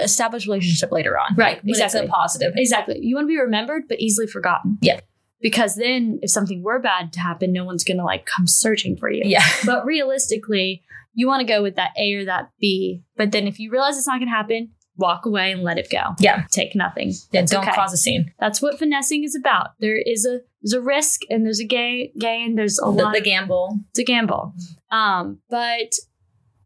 [0.00, 1.34] establish relationship later on.
[1.36, 2.00] Right, Like, exactly.
[2.00, 2.52] It's a positive.
[2.56, 2.98] Exactly.
[3.00, 4.78] You want to be remembered, but easily forgotten.
[4.80, 5.00] Yeah.
[5.40, 8.96] Because then, if something were bad to happen, no one's going to like come searching
[8.96, 9.22] for you.
[9.24, 9.44] Yeah.
[9.66, 13.02] But realistically, you want to go with that A or that B.
[13.16, 15.90] But then, if you realize it's not going to happen, walk away and let it
[15.90, 16.14] go.
[16.18, 16.44] Yeah.
[16.50, 17.12] Take nothing.
[17.30, 17.42] Yeah.
[17.42, 17.74] Don't okay.
[17.74, 18.32] cause a scene.
[18.40, 19.70] That's what finessing is about.
[19.80, 22.54] There is a there's a risk and there's a ga- gain.
[22.54, 23.12] There's a The, lot.
[23.12, 23.78] the of- gamble.
[23.90, 24.54] it's a gamble.
[24.90, 25.92] Um, but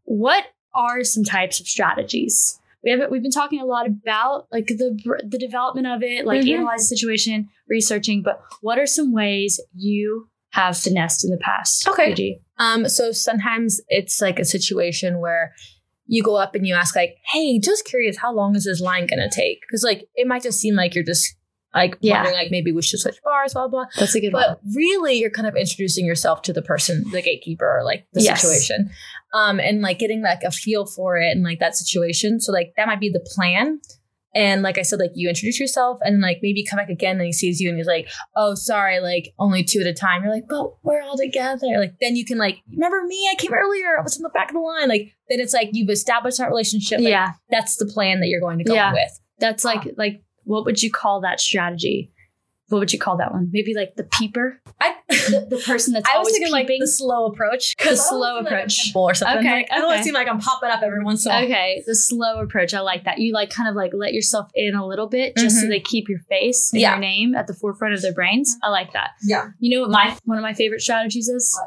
[0.05, 2.59] what are some types of strategies?
[2.83, 3.11] We haven't.
[3.11, 6.55] We've been talking a lot about like the the development of it, like Mhm.
[6.55, 8.21] analyze the situation, researching.
[8.23, 11.87] But what are some ways you have finessed in the past?
[11.87, 12.09] Okay.
[12.11, 12.41] Gigi?
[12.57, 15.53] Um, so sometimes it's like a situation where
[16.07, 19.07] you go up and you ask like, "Hey, just curious, how long is this line
[19.07, 21.35] gonna take?" Because like it might just seem like you're just
[21.73, 22.15] like Yeah.
[22.23, 23.85] wondering like maybe we should switch bars, blah blah.
[23.97, 24.43] That's a good one.
[24.47, 28.21] But really, you're kind of introducing yourself to the person, the gatekeeper, or like the
[28.21, 28.41] Yes.
[28.41, 28.89] situation,
[29.33, 32.39] um, and like getting like a feel for it and like that situation.
[32.39, 33.79] So like that might be the plan.
[34.35, 37.25] And like I said, like you introduce yourself and like maybe come back again and
[37.25, 40.21] he sees you and he's like, oh, sorry, like only two at a time.
[40.23, 41.65] You're like, but we're all together.
[41.79, 43.27] Like then you can like, remember me?
[43.31, 43.97] I came earlier.
[43.97, 44.87] I was in the back of the line.
[44.87, 46.99] Like then it's like you've established that relationship.
[46.99, 48.93] Like, yeah, That's the plan that you're going to go Yeah.
[48.93, 49.19] with.
[49.39, 52.11] that's like like what would you call that strategy?
[52.69, 53.49] What would you call that one?
[53.51, 56.85] Maybe like the peeper, I, the, the person that's I was always thinking like the
[56.85, 57.75] slow approach.
[57.83, 58.91] The slow approach.
[58.95, 59.39] or something.
[59.39, 60.01] Okay, Like, I don't want okay.
[60.01, 61.43] to seem like I'm popping up every once in a while.
[61.45, 62.73] Okay, the slow approach.
[62.75, 63.17] I like that.
[63.17, 65.69] You like kind of like let yourself in a little bit just so Mhm.
[65.69, 66.91] they keep your face and Yeah.
[66.91, 68.55] your name at the forefront of their brains.
[68.63, 69.11] I like that.
[69.23, 69.49] Yeah.
[69.59, 71.59] You know what my one of my favorite strategies is?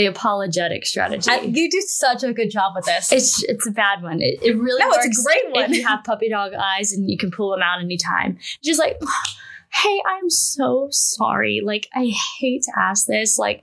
[0.00, 1.30] The apologetic strategy.
[1.30, 3.12] I, you do such a good job with this.
[3.12, 4.22] it's it's a bad one.
[4.22, 5.64] It, it really No, works it's a great one.
[5.70, 8.38] if you have puppy dog eyes and you can pull them out anytime.
[8.64, 8.98] Just like,
[9.68, 11.60] hey, I'm so sorry.
[11.62, 13.38] Like, I hate to ask this.
[13.38, 13.62] Like,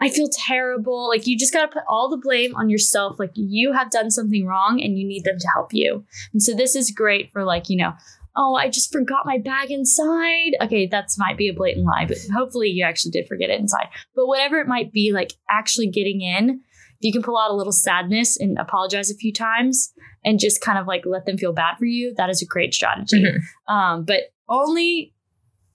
[0.00, 1.08] I feel terrible.
[1.08, 3.18] Like, you just got to put all the blame on yourself.
[3.18, 6.04] Like, you have done something wrong and you need them to help you.
[6.34, 7.94] And so, this is great for, like, you know,
[8.36, 10.52] oh, I just forgot my bag inside.
[10.62, 13.86] Okay, that's might be a blatant lie, but hopefully you actually did forget it inside.
[14.14, 17.54] But whatever it might be, like, actually getting in, if you can pull out a
[17.54, 19.92] little sadness and apologize a few times
[20.24, 22.74] and just kind of like let them feel bad for you, that is a great
[22.74, 23.22] strategy.
[23.22, 23.72] Mhm.
[23.72, 25.12] Um, but only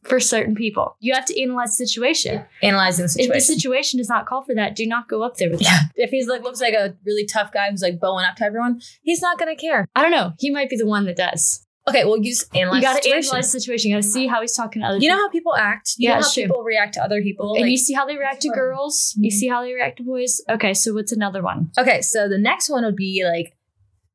[0.03, 0.95] for certain people.
[0.99, 2.45] You have to analyze the situation.
[2.63, 3.31] Analyzing the situation.
[3.31, 5.71] If the situation does not call for that, do not go up there with yeah.
[5.71, 5.91] that.
[5.95, 8.81] If he's like looks like a really tough guy who's like bowing up to everyone,
[9.01, 9.85] he's not gonna care.
[9.95, 10.33] I don't know.
[10.39, 11.65] He might be the one that does.
[11.89, 13.29] Okay, well you just analyze you got to situation.
[13.29, 13.91] analyze the situation.
[13.91, 15.15] You got to see how he's talking to other You people.
[15.17, 15.93] know how people act.
[15.97, 16.43] You Yeah, know how sure.
[16.47, 17.53] people react to other people.
[17.55, 19.13] and like- you see how they react to girls.
[19.17, 19.33] You Mhm.
[19.35, 20.41] see how they react to boys.
[20.49, 21.71] Okay, so what's another one?
[21.77, 23.55] okay, so the next one would be like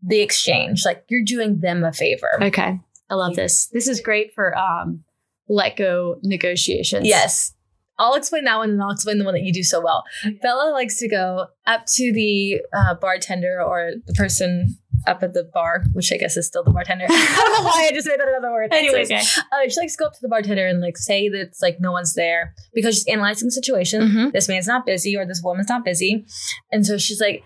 [0.07, 0.85] the exchange.
[0.85, 2.29] Like you're doing them a favor.
[2.43, 2.79] Okay,
[3.11, 3.69] I love this.
[3.69, 5.05] This is great for um
[5.49, 7.07] let go negotiations.
[7.07, 7.53] Yes.
[7.97, 10.03] I'll explain that one and I'll explain the one that you do so well.
[10.43, 15.45] Bella likes to go up to the uh, bartender or the person up at the
[15.53, 17.07] bar, which I guess is still the bartender.
[17.11, 18.73] I don't know why I just made that another word.
[18.73, 19.23] Anyways, okay.
[19.53, 21.79] uh, she likes to go up to the bartender and like say that it's like
[21.81, 24.03] no one's there because she's analyzing the situation.
[24.03, 24.33] Mhm.
[24.33, 26.25] This man's not busy or this woman's not busy.
[26.73, 27.43] And so she's like,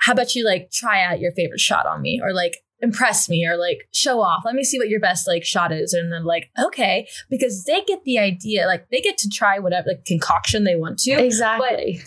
[0.00, 3.46] how about you like try out your favorite shot on me or like impress me
[3.46, 4.42] or like show off.
[4.44, 5.92] Let me see what your best like shot is.
[5.92, 9.88] And then like, okay, because they get the idea, like they get to try whatever
[9.88, 11.12] like concoction they want to.
[11.12, 12.00] Exactly.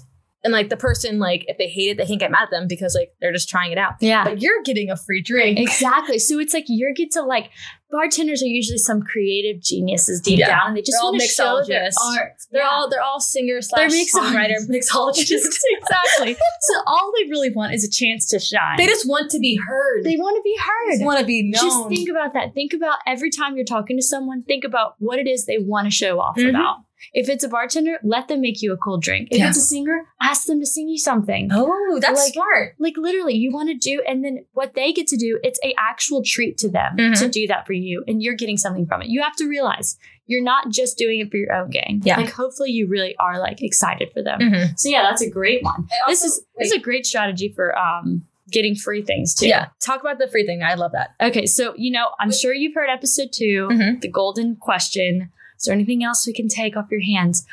[0.44, 2.68] And like the person, like if they hate it, they can't get mad at them
[2.68, 3.94] because like they're just trying it out.
[4.02, 4.26] yeah.
[4.26, 5.58] But you're getting a free drink.
[5.58, 6.20] Exactly.
[6.20, 7.50] So it's like you're get to like
[7.90, 10.48] bartenders are usually some creative geniuses deep Yeah.
[10.48, 12.18] down, and they just all want to show their mixologists.
[12.18, 12.34] art.
[12.52, 12.70] They're Yeah.
[12.70, 14.34] all they're all singers They're slash mixologists.
[14.34, 15.58] songwriter mixologists.
[15.80, 16.34] exactly.
[16.62, 18.76] So all they really want is a chance to shine.
[18.78, 20.04] they just want to be heard.
[20.04, 20.94] they want to be heard.
[20.96, 21.64] just want to be known.
[21.64, 22.54] Just think about that.
[22.54, 25.86] Think about every time you're talking to someone, think about what it is they want
[25.86, 26.50] to show off Mhm.
[26.50, 26.78] about.
[27.14, 29.30] If it's a bartender, let them make you a cold drink.
[29.32, 29.48] If Yeah.
[29.50, 31.50] it's a singer, ask them to sing you something.
[31.52, 32.76] oh, that's Like- smart.
[32.80, 35.74] Like literally, you want to do, and then what they get to do, it's a
[35.78, 37.20] actual treat to them Mhm.
[37.20, 39.08] to do that for you, and you're getting something from it.
[39.10, 42.02] You have to realize you're not just doing it for your own gain.
[42.04, 42.18] Yeah.
[42.18, 44.40] Like hopefully you really are like excited for them.
[44.40, 44.80] Mhm.
[44.80, 45.86] So yeah, that's a great one.
[46.08, 49.48] this also- is this is a great strategy for um getting free things too.
[49.48, 50.62] Yeah, talk about the free thing.
[50.64, 51.12] I love that.
[51.22, 54.02] Okay, so you know, I'm sure you've heard episode 2 Mhm.
[54.02, 55.30] the golden question.
[55.64, 57.46] Is there anything else we can take off your hands?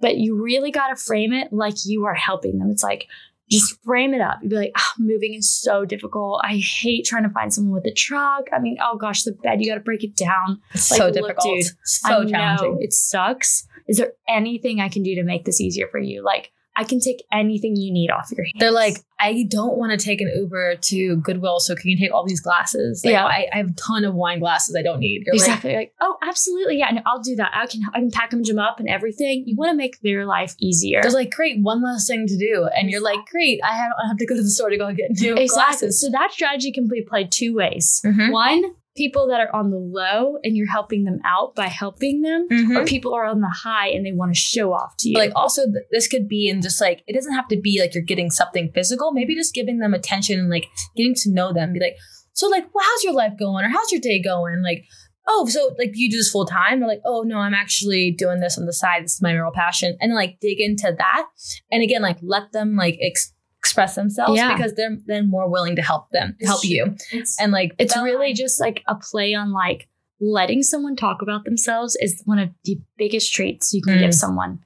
[0.00, 2.70] But you really got to frame it like you are helping them.
[2.72, 3.06] It's like,
[3.48, 4.38] just frame it up.
[4.42, 6.40] You'd be like, "Ah, moving is so difficult.
[6.42, 8.46] I hate trying to find someone with a truck.
[8.52, 10.60] I mean, oh gosh, the bed, you got to break it down.
[10.74, 11.44] It's Like, so difficult.
[11.44, 12.72] dude, so I challenging.
[12.72, 13.64] know it sucks.
[13.86, 16.24] Is there anything I can do to make this easier for you?
[16.24, 18.54] Like, I can take anything you need off your hands.
[18.58, 22.12] They're like, I don't want to take an Uber to Goodwill, so can you take
[22.12, 23.02] all these glasses?
[23.04, 23.26] Like, Yeah.
[23.26, 25.22] I, I have a ton of wine glasses I don't need.
[25.26, 25.74] You're Exactly.
[25.74, 26.78] Like, oh, absolutely.
[26.78, 27.50] Yeah, no, I'll do that.
[27.54, 29.44] I can I can package them up and everything.
[29.46, 31.00] You want to make their life easier.
[31.02, 32.68] They're like, great, one less thing to do.
[32.74, 34.92] And you're like, great, I have, I have to go to the store to go
[34.92, 35.46] get new exactly.
[35.48, 36.00] glasses.
[36.00, 38.00] So that strategy can be played two ways.
[38.04, 38.32] Mhm.
[38.32, 42.46] One, people that are on the low and you're helping them out by helping them,
[42.50, 42.76] Mhm.
[42.76, 45.18] or people are on the high and they want to show off to you.
[45.18, 47.94] Like also, th- this could be in just like it doesn't have to be like
[47.94, 49.12] you're getting something physical.
[49.12, 51.72] Maybe just giving them attention and like getting to know them.
[51.72, 51.96] Be like,
[52.34, 54.62] so like, well, how's your life going, or how's your day going?
[54.62, 54.84] Like,
[55.28, 56.80] oh, so like you do this full time?
[56.80, 59.04] They're like, oh no, I'm actually doing this on the side.
[59.04, 61.26] This is my real passion, and like dig into that.
[61.70, 64.56] And again, like let them like ex- express themselves Yeah.
[64.56, 68.32] because they're then more willing to help them, help you, it's, and like it's really
[68.34, 69.88] just like a play on like
[70.20, 74.00] letting someone talk about themselves is one of the biggest traits you can Mm.
[74.00, 74.58] give someone.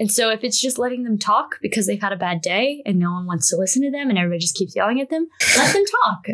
[0.00, 2.98] And so if it's just letting them talk because they've had a bad day and
[2.98, 5.72] no one wants to listen to them and everybody just keeps yelling at them, let
[5.74, 6.24] them talk.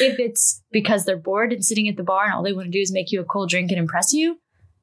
[0.00, 2.70] if it's because they're bored and sitting at the bar and all they want to
[2.70, 4.38] do is make you a cold drink and impress you,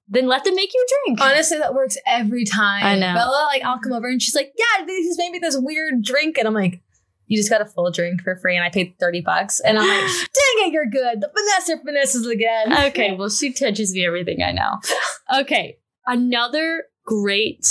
[0.08, 1.22] then let them make you a drink.
[1.22, 2.84] Honestly, that works every time.
[2.86, 3.14] I know.
[3.14, 6.38] Bella, like, I'll come over and she's like, "Yeah, he's made me this weird drink,"
[6.38, 6.82] and I'm like,
[7.28, 9.88] "You just got a full drink for free, and I paid thirty bucks." And I'm
[9.88, 12.74] like, "Dang it, you're good." The Vanessa finesses again.
[12.88, 14.80] okay, well, she teaches me everything I know.
[15.42, 17.66] Okay, another great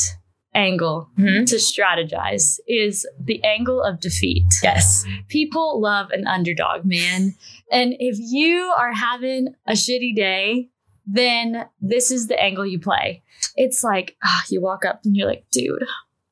[0.55, 1.47] angle Mhm.
[1.49, 4.47] to strategize is the angle of defeat.
[4.63, 5.05] Yes.
[5.29, 7.35] People love an underdog, man.
[7.71, 10.71] And if you are having a shitty day,
[11.07, 13.23] then this is the angle you play.
[13.57, 15.85] It's like ah, you walk up and you're like, dude,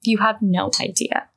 [0.02, 1.28] you have no idea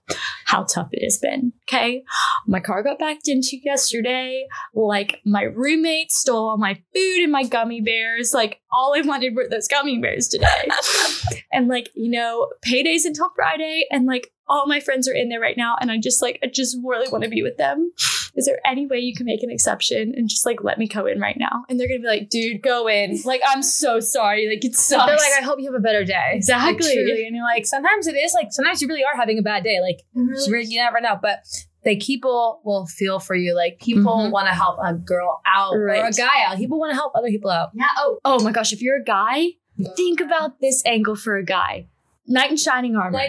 [0.45, 1.53] how tough it has been.
[1.67, 2.03] Okay.
[2.47, 4.47] My car got backed into yesterday.
[4.73, 8.33] Like, my roommate stole all my food and my gummy bears.
[8.33, 10.67] Like, all I wanted were those gummy bears today.
[11.53, 13.85] and, like, you know, payday's until Friday.
[13.91, 15.77] And, like, all my friends are in there right now.
[15.79, 17.91] And I just, like, I just really want to be with them.
[18.35, 21.05] Is there any way you can make an exception and just, like, let me go
[21.05, 21.65] in right now?
[21.69, 23.19] And they're going to be like, dude, go in.
[23.25, 24.47] Like, I'm so sorry.
[24.47, 25.05] Like, it sucks.
[25.05, 26.31] They're like, I hope you have a better day.
[26.33, 26.71] Exactly.
[26.87, 27.25] Like, truly.
[27.27, 29.79] And you're like, sometimes it is like, sometimes you really are having a bad day.
[29.81, 31.17] Like, really- you never know.
[31.21, 31.43] But
[31.83, 33.55] they people will feel for you.
[33.55, 34.31] Like, people Mhm.
[34.31, 36.57] want to help a girl out or a guy out.
[36.57, 37.69] People want to help other people out.
[37.73, 37.85] Yeah.
[37.97, 38.71] Oh, oh my gosh.
[38.71, 39.47] If you're a guy,
[39.95, 41.87] think about this angle for a guy.
[42.27, 43.19] Knight in shining armor.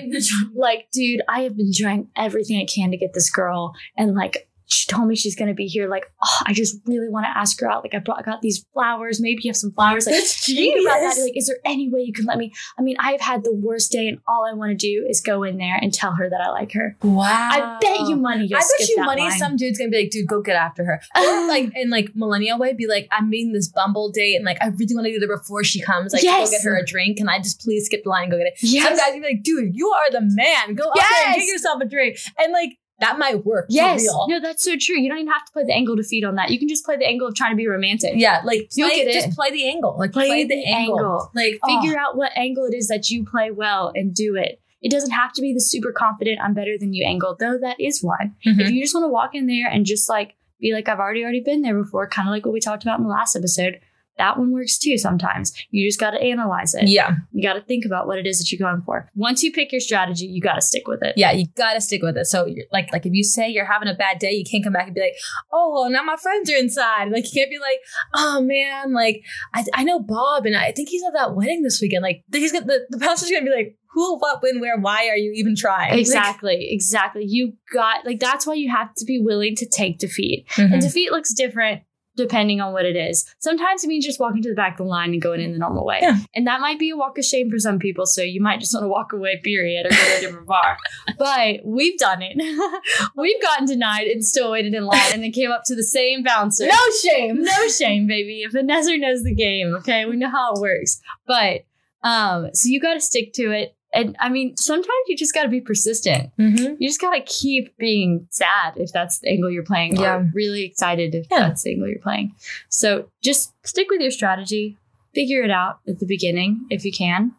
[0.54, 4.48] Like, dude, I have been trying everything I can to get this girl, and like,
[4.72, 5.88] she told me she's gonna be here.
[5.88, 7.82] Like, oh, I just really want to ask her out.
[7.84, 9.20] Like, I brought I got these flowers.
[9.20, 10.06] Maybe you have some flowers.
[10.06, 10.62] Like, That's about that.
[10.62, 11.20] genius.
[11.22, 12.52] Like, is there any way you can let me?
[12.78, 15.42] I mean, I've had the worst day, and all I want to do is go
[15.42, 16.96] in there and tell her that I like her.
[17.02, 17.24] Wow.
[17.26, 18.46] I bet you money.
[18.46, 19.38] You'll I bet you that money line.
[19.38, 21.00] some dude's gonna be like, dude, go get after her.
[21.16, 24.58] Or like in like millennial way, be like, I'm meeting this Bumble date and like
[24.62, 26.12] I really want to do there before she comes.
[26.12, 26.50] Like Yes.
[26.50, 27.18] go get her a drink.
[27.18, 28.58] Can I just please skip the line and go get it?
[28.58, 28.98] Some Yes.
[28.98, 30.74] guys be like, dude, you are the man.
[30.74, 32.16] Go up there and get yourself a drink.
[32.38, 32.70] And like
[33.02, 33.66] that might work.
[33.66, 34.00] for Yes.
[34.00, 34.26] real.
[34.28, 34.98] No, that's so true.
[34.98, 36.50] You don't even have to play the angle to feed on that.
[36.50, 38.12] You can just play the angle of trying to be romantic.
[38.16, 39.34] Yeah, like You'll play, get just it.
[39.34, 39.94] play the angle.
[39.98, 40.98] Like Play play, the, the angle.
[40.98, 41.30] angle.
[41.34, 44.60] Like Figure out what angle it is that you play well and do it.
[44.80, 47.78] It doesn't have to be the super confident, I'm better than you angle, though that
[47.78, 48.34] is one.
[48.46, 48.60] Mhm.
[48.60, 51.22] If you just want to walk in there and just like be like, I've already
[51.22, 53.78] already been there before, kind of like what we talked about in the last episode,
[54.18, 55.52] that one works too sometimes.
[55.70, 56.88] You just got to analyze it.
[56.88, 59.10] yeah, You got to think about what it is that you're going for.
[59.14, 61.14] Once you pick your strategy, you got to stick with it.
[61.16, 62.26] yeah, you gotta stick with it.
[62.26, 64.72] So, you're, like, like if you say you're having a bad day, you can't come
[64.74, 65.14] back and be like,
[65.52, 67.78] "Oh, well, now my friends are inside." Like, you can't be like,
[68.14, 69.22] "Oh man, like
[69.54, 72.52] I, I know Bob, and I think he's at that wedding this weekend." Like, he's
[72.52, 75.54] gonna the, the pastor's gonna be like, "Who, what, when, where, why are you even
[75.56, 77.24] trying?" Like, Exactly, exactly.
[77.26, 80.46] You got like that's why you have to be willing to take defeat.
[80.50, 80.72] mhm.
[80.72, 81.82] And defeat looks different
[82.16, 83.24] depending on what it is.
[83.38, 85.58] Sometimes it means just walking to the back of the line and going in the
[85.58, 85.98] normal way.
[86.02, 86.18] Yeah.
[86.34, 88.06] And that might be a walk of shame for some people.
[88.06, 90.76] So you might just want to walk away, period, or go to a different bar.
[91.18, 92.36] But we've done it.
[93.16, 96.22] we've gotten denied and still waited in line and then came up to the same
[96.22, 96.66] bouncer.
[96.66, 97.42] no shame.
[97.42, 98.42] no shame, baby.
[98.42, 101.00] If Vanessa knows the game, okay, we know how it works.
[101.26, 101.64] But
[102.02, 103.76] um, so you got to stick to it.
[103.94, 106.30] And I mean, sometimes you just got to be persistent.
[106.38, 106.74] Mm-hmm.
[106.78, 110.16] You just got to keep being sad if that's the angle you're playing, Yeah.
[110.16, 111.40] or really excited if Yeah.
[111.40, 112.34] that's the angle you're playing.
[112.70, 114.78] So just stick with your strategy.
[115.14, 117.32] Figure it out at the beginning if you can.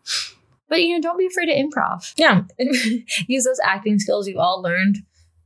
[0.69, 2.13] But you know, don't be afraid to improv.
[2.17, 2.43] Yeah,
[3.27, 4.97] use those acting skills you've all learned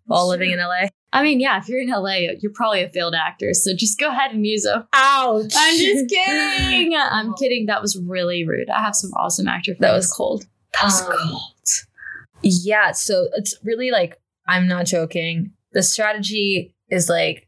[0.05, 0.87] while living in LA.
[1.13, 4.09] I mean, yeah, if you're in LA, you're probably a failed actor, so just go
[4.09, 4.85] ahead and use them.
[4.93, 5.53] Ouch!
[5.55, 6.93] I'm just kidding.
[6.95, 7.65] I'm kidding.
[7.67, 8.69] That was really rude.
[8.69, 9.79] I have some awesome actor friends.
[9.91, 10.45] That was cold.
[10.79, 11.39] That was Um.
[12.43, 15.51] Yeah, so it's really like I'm not joking.
[15.73, 17.47] The strategy is like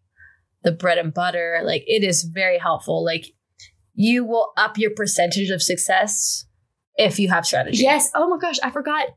[0.63, 1.61] the bread and butter.
[1.63, 3.03] Like it is very helpful.
[3.03, 3.33] Like
[3.93, 6.45] you will up your percentage of success
[6.95, 7.83] if you have strategy.
[7.83, 8.11] Yes.
[8.15, 9.07] Oh my gosh, I forgot.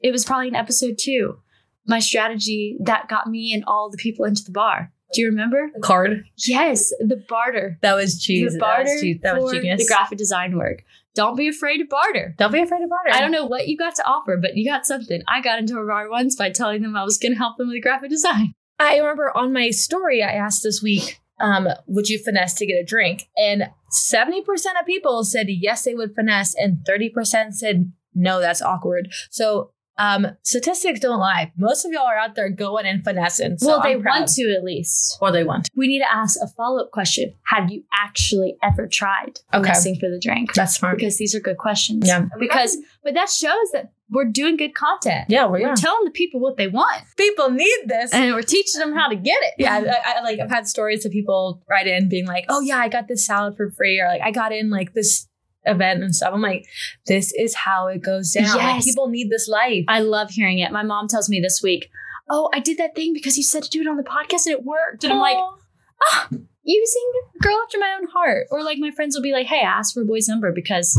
[0.00, 1.38] It was probably in episode two.
[1.86, 4.92] My strategy that got me and all the people into the bar.
[5.12, 5.70] Do you remember?
[5.80, 6.24] Card.
[6.46, 7.78] Yes, the barter.
[7.82, 8.52] That was cheese.
[8.52, 9.80] the That barter was, that was genius.
[9.80, 10.82] the graphic design work.
[11.14, 12.34] Don't be afraid to barter.
[12.38, 13.10] Don't be afraid of barter.
[13.12, 15.22] I don't know what you got to offer, but you got something.
[15.28, 17.68] I got into a bar once by telling them I was going to help them
[17.68, 18.54] with graphic design.
[18.78, 22.80] I remember on my story I asked this week, um, would you finesse to get
[22.80, 23.28] a drink?
[23.36, 24.40] And 70%
[24.78, 29.12] of people said yes, they would finesse, and 30% said no, that's awkward.
[29.30, 31.52] So um, statistics don't lie.
[31.56, 33.58] Most of y'all are out there going and finessing.
[33.58, 35.18] So well, they want to at least.
[35.20, 35.70] Or they want to.
[35.76, 37.34] We need to ask a follow up question.
[37.46, 39.62] Have you actually ever tried Okay.
[39.62, 40.52] finessing for the drink?
[40.54, 40.96] That's smart.
[40.98, 42.06] Because these are good questions.
[42.06, 42.26] Yeah.
[42.38, 45.26] Because, but that shows that we're doing good content.
[45.28, 48.12] Yeah, we're, We're telling the people what they want, people need this.
[48.12, 49.54] and we're teaching them how to get it.
[49.58, 52.76] yeah, I, I like I've had stories of people write in being like, "Oh yeah,
[52.78, 55.26] I got this salad for free," or like I got in like this
[55.64, 56.32] event and stuff.
[56.32, 56.66] I'm like,
[57.06, 58.56] this is how it goes down.
[58.56, 59.84] Like people need this life.
[59.88, 60.72] I love hearing it.
[60.72, 61.90] My mom tells me this week,
[62.28, 64.54] "Oh, I did that thing because you said to do it on the podcast and
[64.54, 66.28] it worked." And I'm like, ah,
[66.62, 68.46] using a girl after my own heart.
[68.50, 70.98] Or like my friends will be like, "Hey, I asked for a boy's number because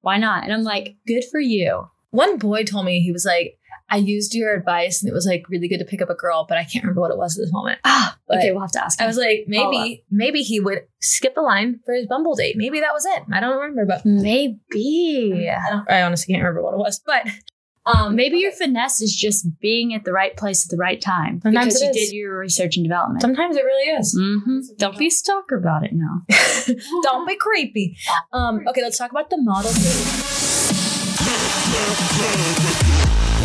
[0.00, 3.58] why not?" And I'm like, "Good for you." one boy told me he was like,
[3.90, 6.46] I used your advice and it was like really good to pick up a girl,
[6.48, 7.78] but I can't remember what it was at this moment.
[7.84, 9.00] Ah, okay, we'll have to ask.
[9.00, 12.56] I was like, maybe, maybe he would skip the line for his Bumble date.
[12.56, 13.22] Maybe that was it.
[13.32, 15.48] I don't remember, but maybe.
[15.50, 17.00] I, don't, I honestly can't remember what it was.
[17.04, 17.26] But
[17.86, 21.40] um, Maybe your finesse is just being at the right place at the right time
[21.42, 21.96] Sometimes because it you is.
[22.10, 23.20] did your research and development.
[23.20, 24.18] sometimes it really is.
[24.18, 26.22] hmm Don't be a stalker about it now.
[27.02, 27.96] Don't be creepy.
[28.32, 30.24] Um, okay, let's talk about the model move.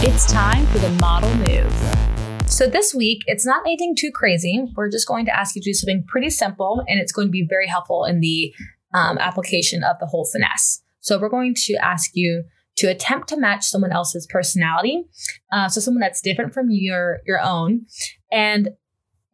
[0.02, 2.50] It's time for the model move.
[2.50, 4.66] So this week, it's not anything too crazy.
[4.74, 7.32] We're just going to ask you to do something pretty simple, and it's going to
[7.32, 8.54] be very helpful in the
[8.94, 10.82] um, application of the whole finesse.
[11.02, 12.46] So we're going to ask you
[12.78, 15.04] to attempt to match someone else's personality,
[15.52, 17.86] uh, so someone that's different from your your own,
[18.32, 18.70] and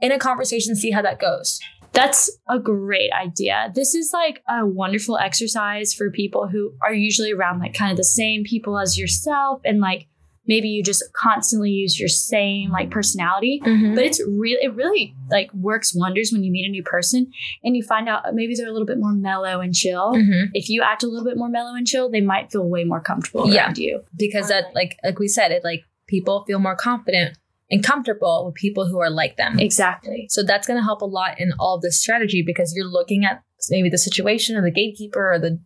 [0.01, 1.59] in a conversation, see how that goes.
[1.91, 3.71] That's a great idea.
[3.75, 7.97] This is like a wonderful exercise for people who are usually around like kind of
[7.97, 10.07] the same people as yourself and like
[10.47, 13.59] maybe you just constantly use your same like personality.
[13.63, 17.31] But it's really it really like works wonders when you meet a new person
[17.63, 20.13] and you find out maybe they're a little bit more mellow and chill.
[20.13, 20.49] Mhm.
[20.53, 23.01] If you act a little bit more mellow and chill, they might feel way more
[23.01, 23.65] comfortable Yeah.
[23.65, 24.01] around you.
[24.17, 27.37] because that like like we said it like people feel more confident
[27.71, 29.57] and comfortable with people who are like them.
[29.59, 30.27] Exactly.
[30.29, 33.25] So that's going to help a lot in all of this strategy because you're looking
[33.25, 33.41] at
[33.71, 35.59] maybe the situation or the gatekeeper or the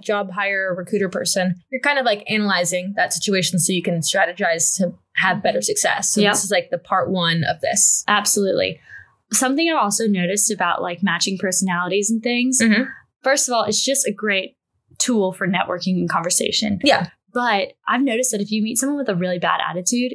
[0.00, 1.54] job hire recruiter person.
[1.70, 6.10] You're kind of like analyzing that situation so you can strategize to have better success.
[6.10, 6.32] So Yep.
[6.32, 8.04] this is like the part one of this.
[8.08, 8.80] Absolutely.
[9.32, 12.60] Something I've also noticed about like matching personalities and things.
[12.60, 12.88] Mhm.
[13.22, 14.56] First of all, it's just a great
[14.98, 16.78] tool for networking and conversation.
[16.82, 17.08] Yeah.
[17.32, 20.14] But I've noticed that if you meet someone with a really bad attitude,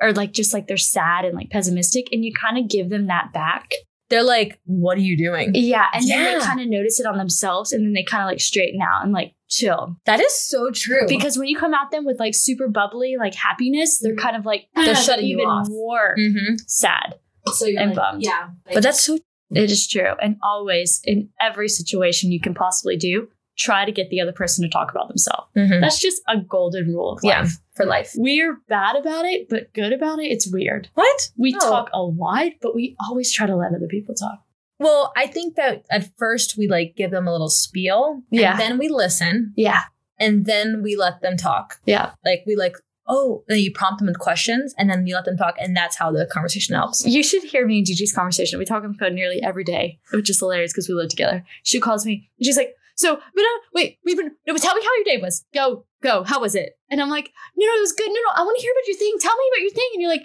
[0.00, 3.06] or like just like they're sad and like pessimistic, and you kind of give them
[3.06, 3.70] that back.
[4.14, 5.50] They're like, what are you doing?
[5.54, 5.86] Yeah.
[5.92, 8.40] And then they kind of notice it on themselves and then they kind of like
[8.40, 9.96] straighten out and like chill.
[10.06, 11.06] That is so true.
[11.08, 14.46] Because when you come at them with like super bubbly, like happiness, they're kind of
[14.46, 15.68] like They're shutting you off.
[15.68, 16.60] more Mhm.
[16.68, 17.16] sad.
[17.52, 18.22] so you're and bummed.
[18.22, 18.50] Yeah.
[18.72, 19.18] But that's so
[19.50, 20.12] It is true.
[20.22, 24.62] And always in every situation you can possibly do, try to get the other person
[24.64, 25.48] to talk about themselves.
[25.56, 25.80] Mhm.
[25.80, 27.40] That's just a golden rule of Yeah.
[27.42, 27.58] life.
[27.76, 28.12] for life.
[28.16, 30.26] We're bad about it, but good about it.
[30.26, 30.88] It's weird.
[30.94, 31.30] What?
[31.36, 31.58] We No.
[31.58, 34.38] talk a lot, but we always try to let other people talk.
[34.78, 38.22] Well, I think that at first we like give them a little spiel.
[38.30, 38.52] Yeah.
[38.52, 39.80] And then we listen Yeah.
[40.20, 41.80] and then we let them talk.
[41.84, 42.12] Yeah.
[42.24, 42.76] Like we like,
[43.08, 45.96] oh, then you prompt them with questions and then you let them talk and that's
[45.96, 47.04] how the conversation helps.
[47.04, 48.58] You should hear me and Gigi's conversation.
[48.60, 51.44] We talk on the phone nearly every day, which is hilarious because we live together.
[51.64, 54.82] She calls me and she's like, So, but uh, wait, we've been, no, tell me
[54.82, 55.44] how your day was.
[55.52, 56.22] Go, go.
[56.22, 56.78] How was it?
[56.90, 58.06] And I'm like, No, no, it was good.
[58.08, 59.14] No, no, I want to hear about your thing.
[59.20, 59.88] Tell me about your thing.
[59.94, 60.22] And you're like,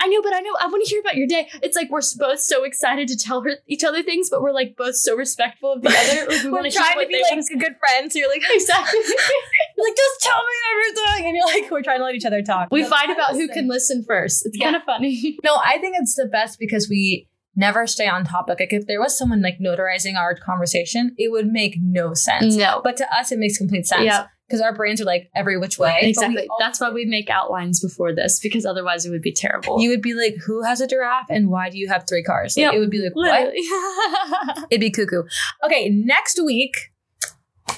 [0.00, 1.48] I know, but I know, I want to hear about your day.
[1.62, 4.76] It's like we're both so excited to tell her each other things, but we're like
[4.76, 6.26] both so respectful of the other.
[6.28, 8.12] Like, we We're trying to be like want good friends.
[8.12, 9.00] So you're like, Exactly.
[9.00, 11.26] you're like, just tell me everything.
[11.28, 12.68] And you're like, we're trying to let each other talk.
[12.70, 14.44] we That's fight about who can listen first.
[14.44, 14.66] It's Yeah.
[14.66, 15.38] kind of funny.
[15.44, 18.60] No, I think it's the best because we never stay on topic.
[18.60, 22.56] Like if there was someone like notarizing our conversation, it would make no sense.
[22.56, 22.80] No.
[22.82, 24.04] But to us, it makes complete sense.
[24.04, 24.26] Yeah.
[24.46, 25.96] Because our brains are like every which way.
[26.02, 26.46] Exactly.
[26.48, 29.80] all- That's why we make outlines before this because otherwise it would be terrible.
[29.80, 32.56] you would be like, who has a giraffe and why do you have three cars?
[32.56, 32.74] Like, Yep.
[32.74, 33.30] It would be like, what?
[33.30, 34.64] Literally.
[34.70, 35.22] It'd be cuckoo.
[35.64, 36.74] Okay, next week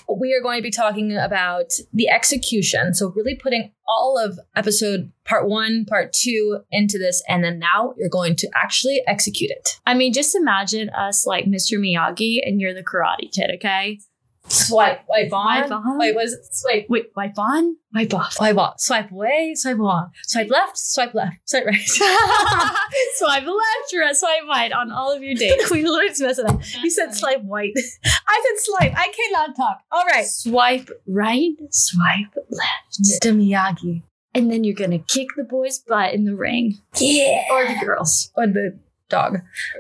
[0.09, 2.95] we are going to be talking about the execution.
[2.95, 7.95] So really putting all of episode part one, part two into this, and then now
[7.97, 9.81] you're going to actually execute it.
[9.87, 11.79] I mean, just imagine us like Mr.
[11.79, 14.01] Miyagi and you're the karate kid, okay?
[14.49, 15.63] Swipe, wipe on.
[15.63, 15.99] Wipe on.
[15.99, 16.87] Wait, was it swipe?
[16.89, 18.33] Wait, wipe on, wipe off.
[18.33, 18.81] Swipe off.
[18.81, 20.11] Swipe away, swipe on.
[20.25, 21.81] Swipe left, swipe left, swipe right.
[23.15, 25.71] swipe left or swipe right on all of your dates.
[25.71, 26.61] we literally just messed it up.
[26.83, 27.73] You said swipe white.
[27.77, 28.93] I said swipe.
[28.97, 29.81] I cannot talk.
[29.93, 30.27] All right.
[30.27, 33.01] Swipe right, swipe left.
[33.01, 33.35] Mr.
[33.35, 34.03] Miyagi.
[34.35, 36.79] And then you're gonna kick the boy's butt in the ring.
[36.97, 37.45] Yeah.
[37.51, 38.33] Or the girls.
[38.35, 38.79] Or the
[39.09, 39.39] dog.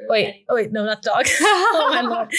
[0.08, 0.44] Wait.
[0.48, 0.70] Oh, wait.
[0.72, 1.26] No, not dog.
[1.40, 2.32] oh, my lord.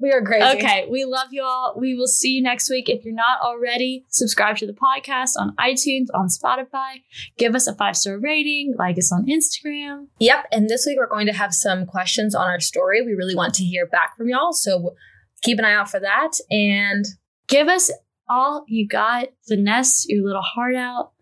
[0.00, 0.58] We are crazy.
[0.58, 1.74] Okay, we love you all.
[1.78, 2.88] We will see you next week.
[2.88, 7.02] If you're not already, subscribe to the podcast on iTunes, on Spotify.
[7.38, 8.74] Give us a five star rating.
[8.78, 10.08] Like us on Instagram.
[10.18, 10.46] Yep.
[10.52, 13.02] And this week we're going to have some questions on our story.
[13.02, 14.52] We really want to hear back from y'all.
[14.52, 14.94] So
[15.42, 16.32] keep an eye out for that.
[16.50, 17.04] And
[17.46, 17.90] Give us
[18.28, 19.28] all you got.
[19.46, 21.12] Finesse your little heart out.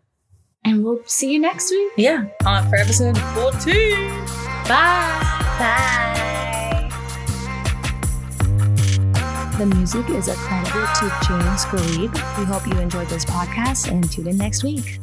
[0.64, 1.92] And we'll see you next week.
[1.96, 4.24] yeah, on for episode 14.
[4.68, 5.18] Bye.
[5.58, 6.41] Bye.
[9.62, 12.12] The music is a credit to James Galib.
[12.36, 14.98] We hope you enjoyed this podcast and tune in next week.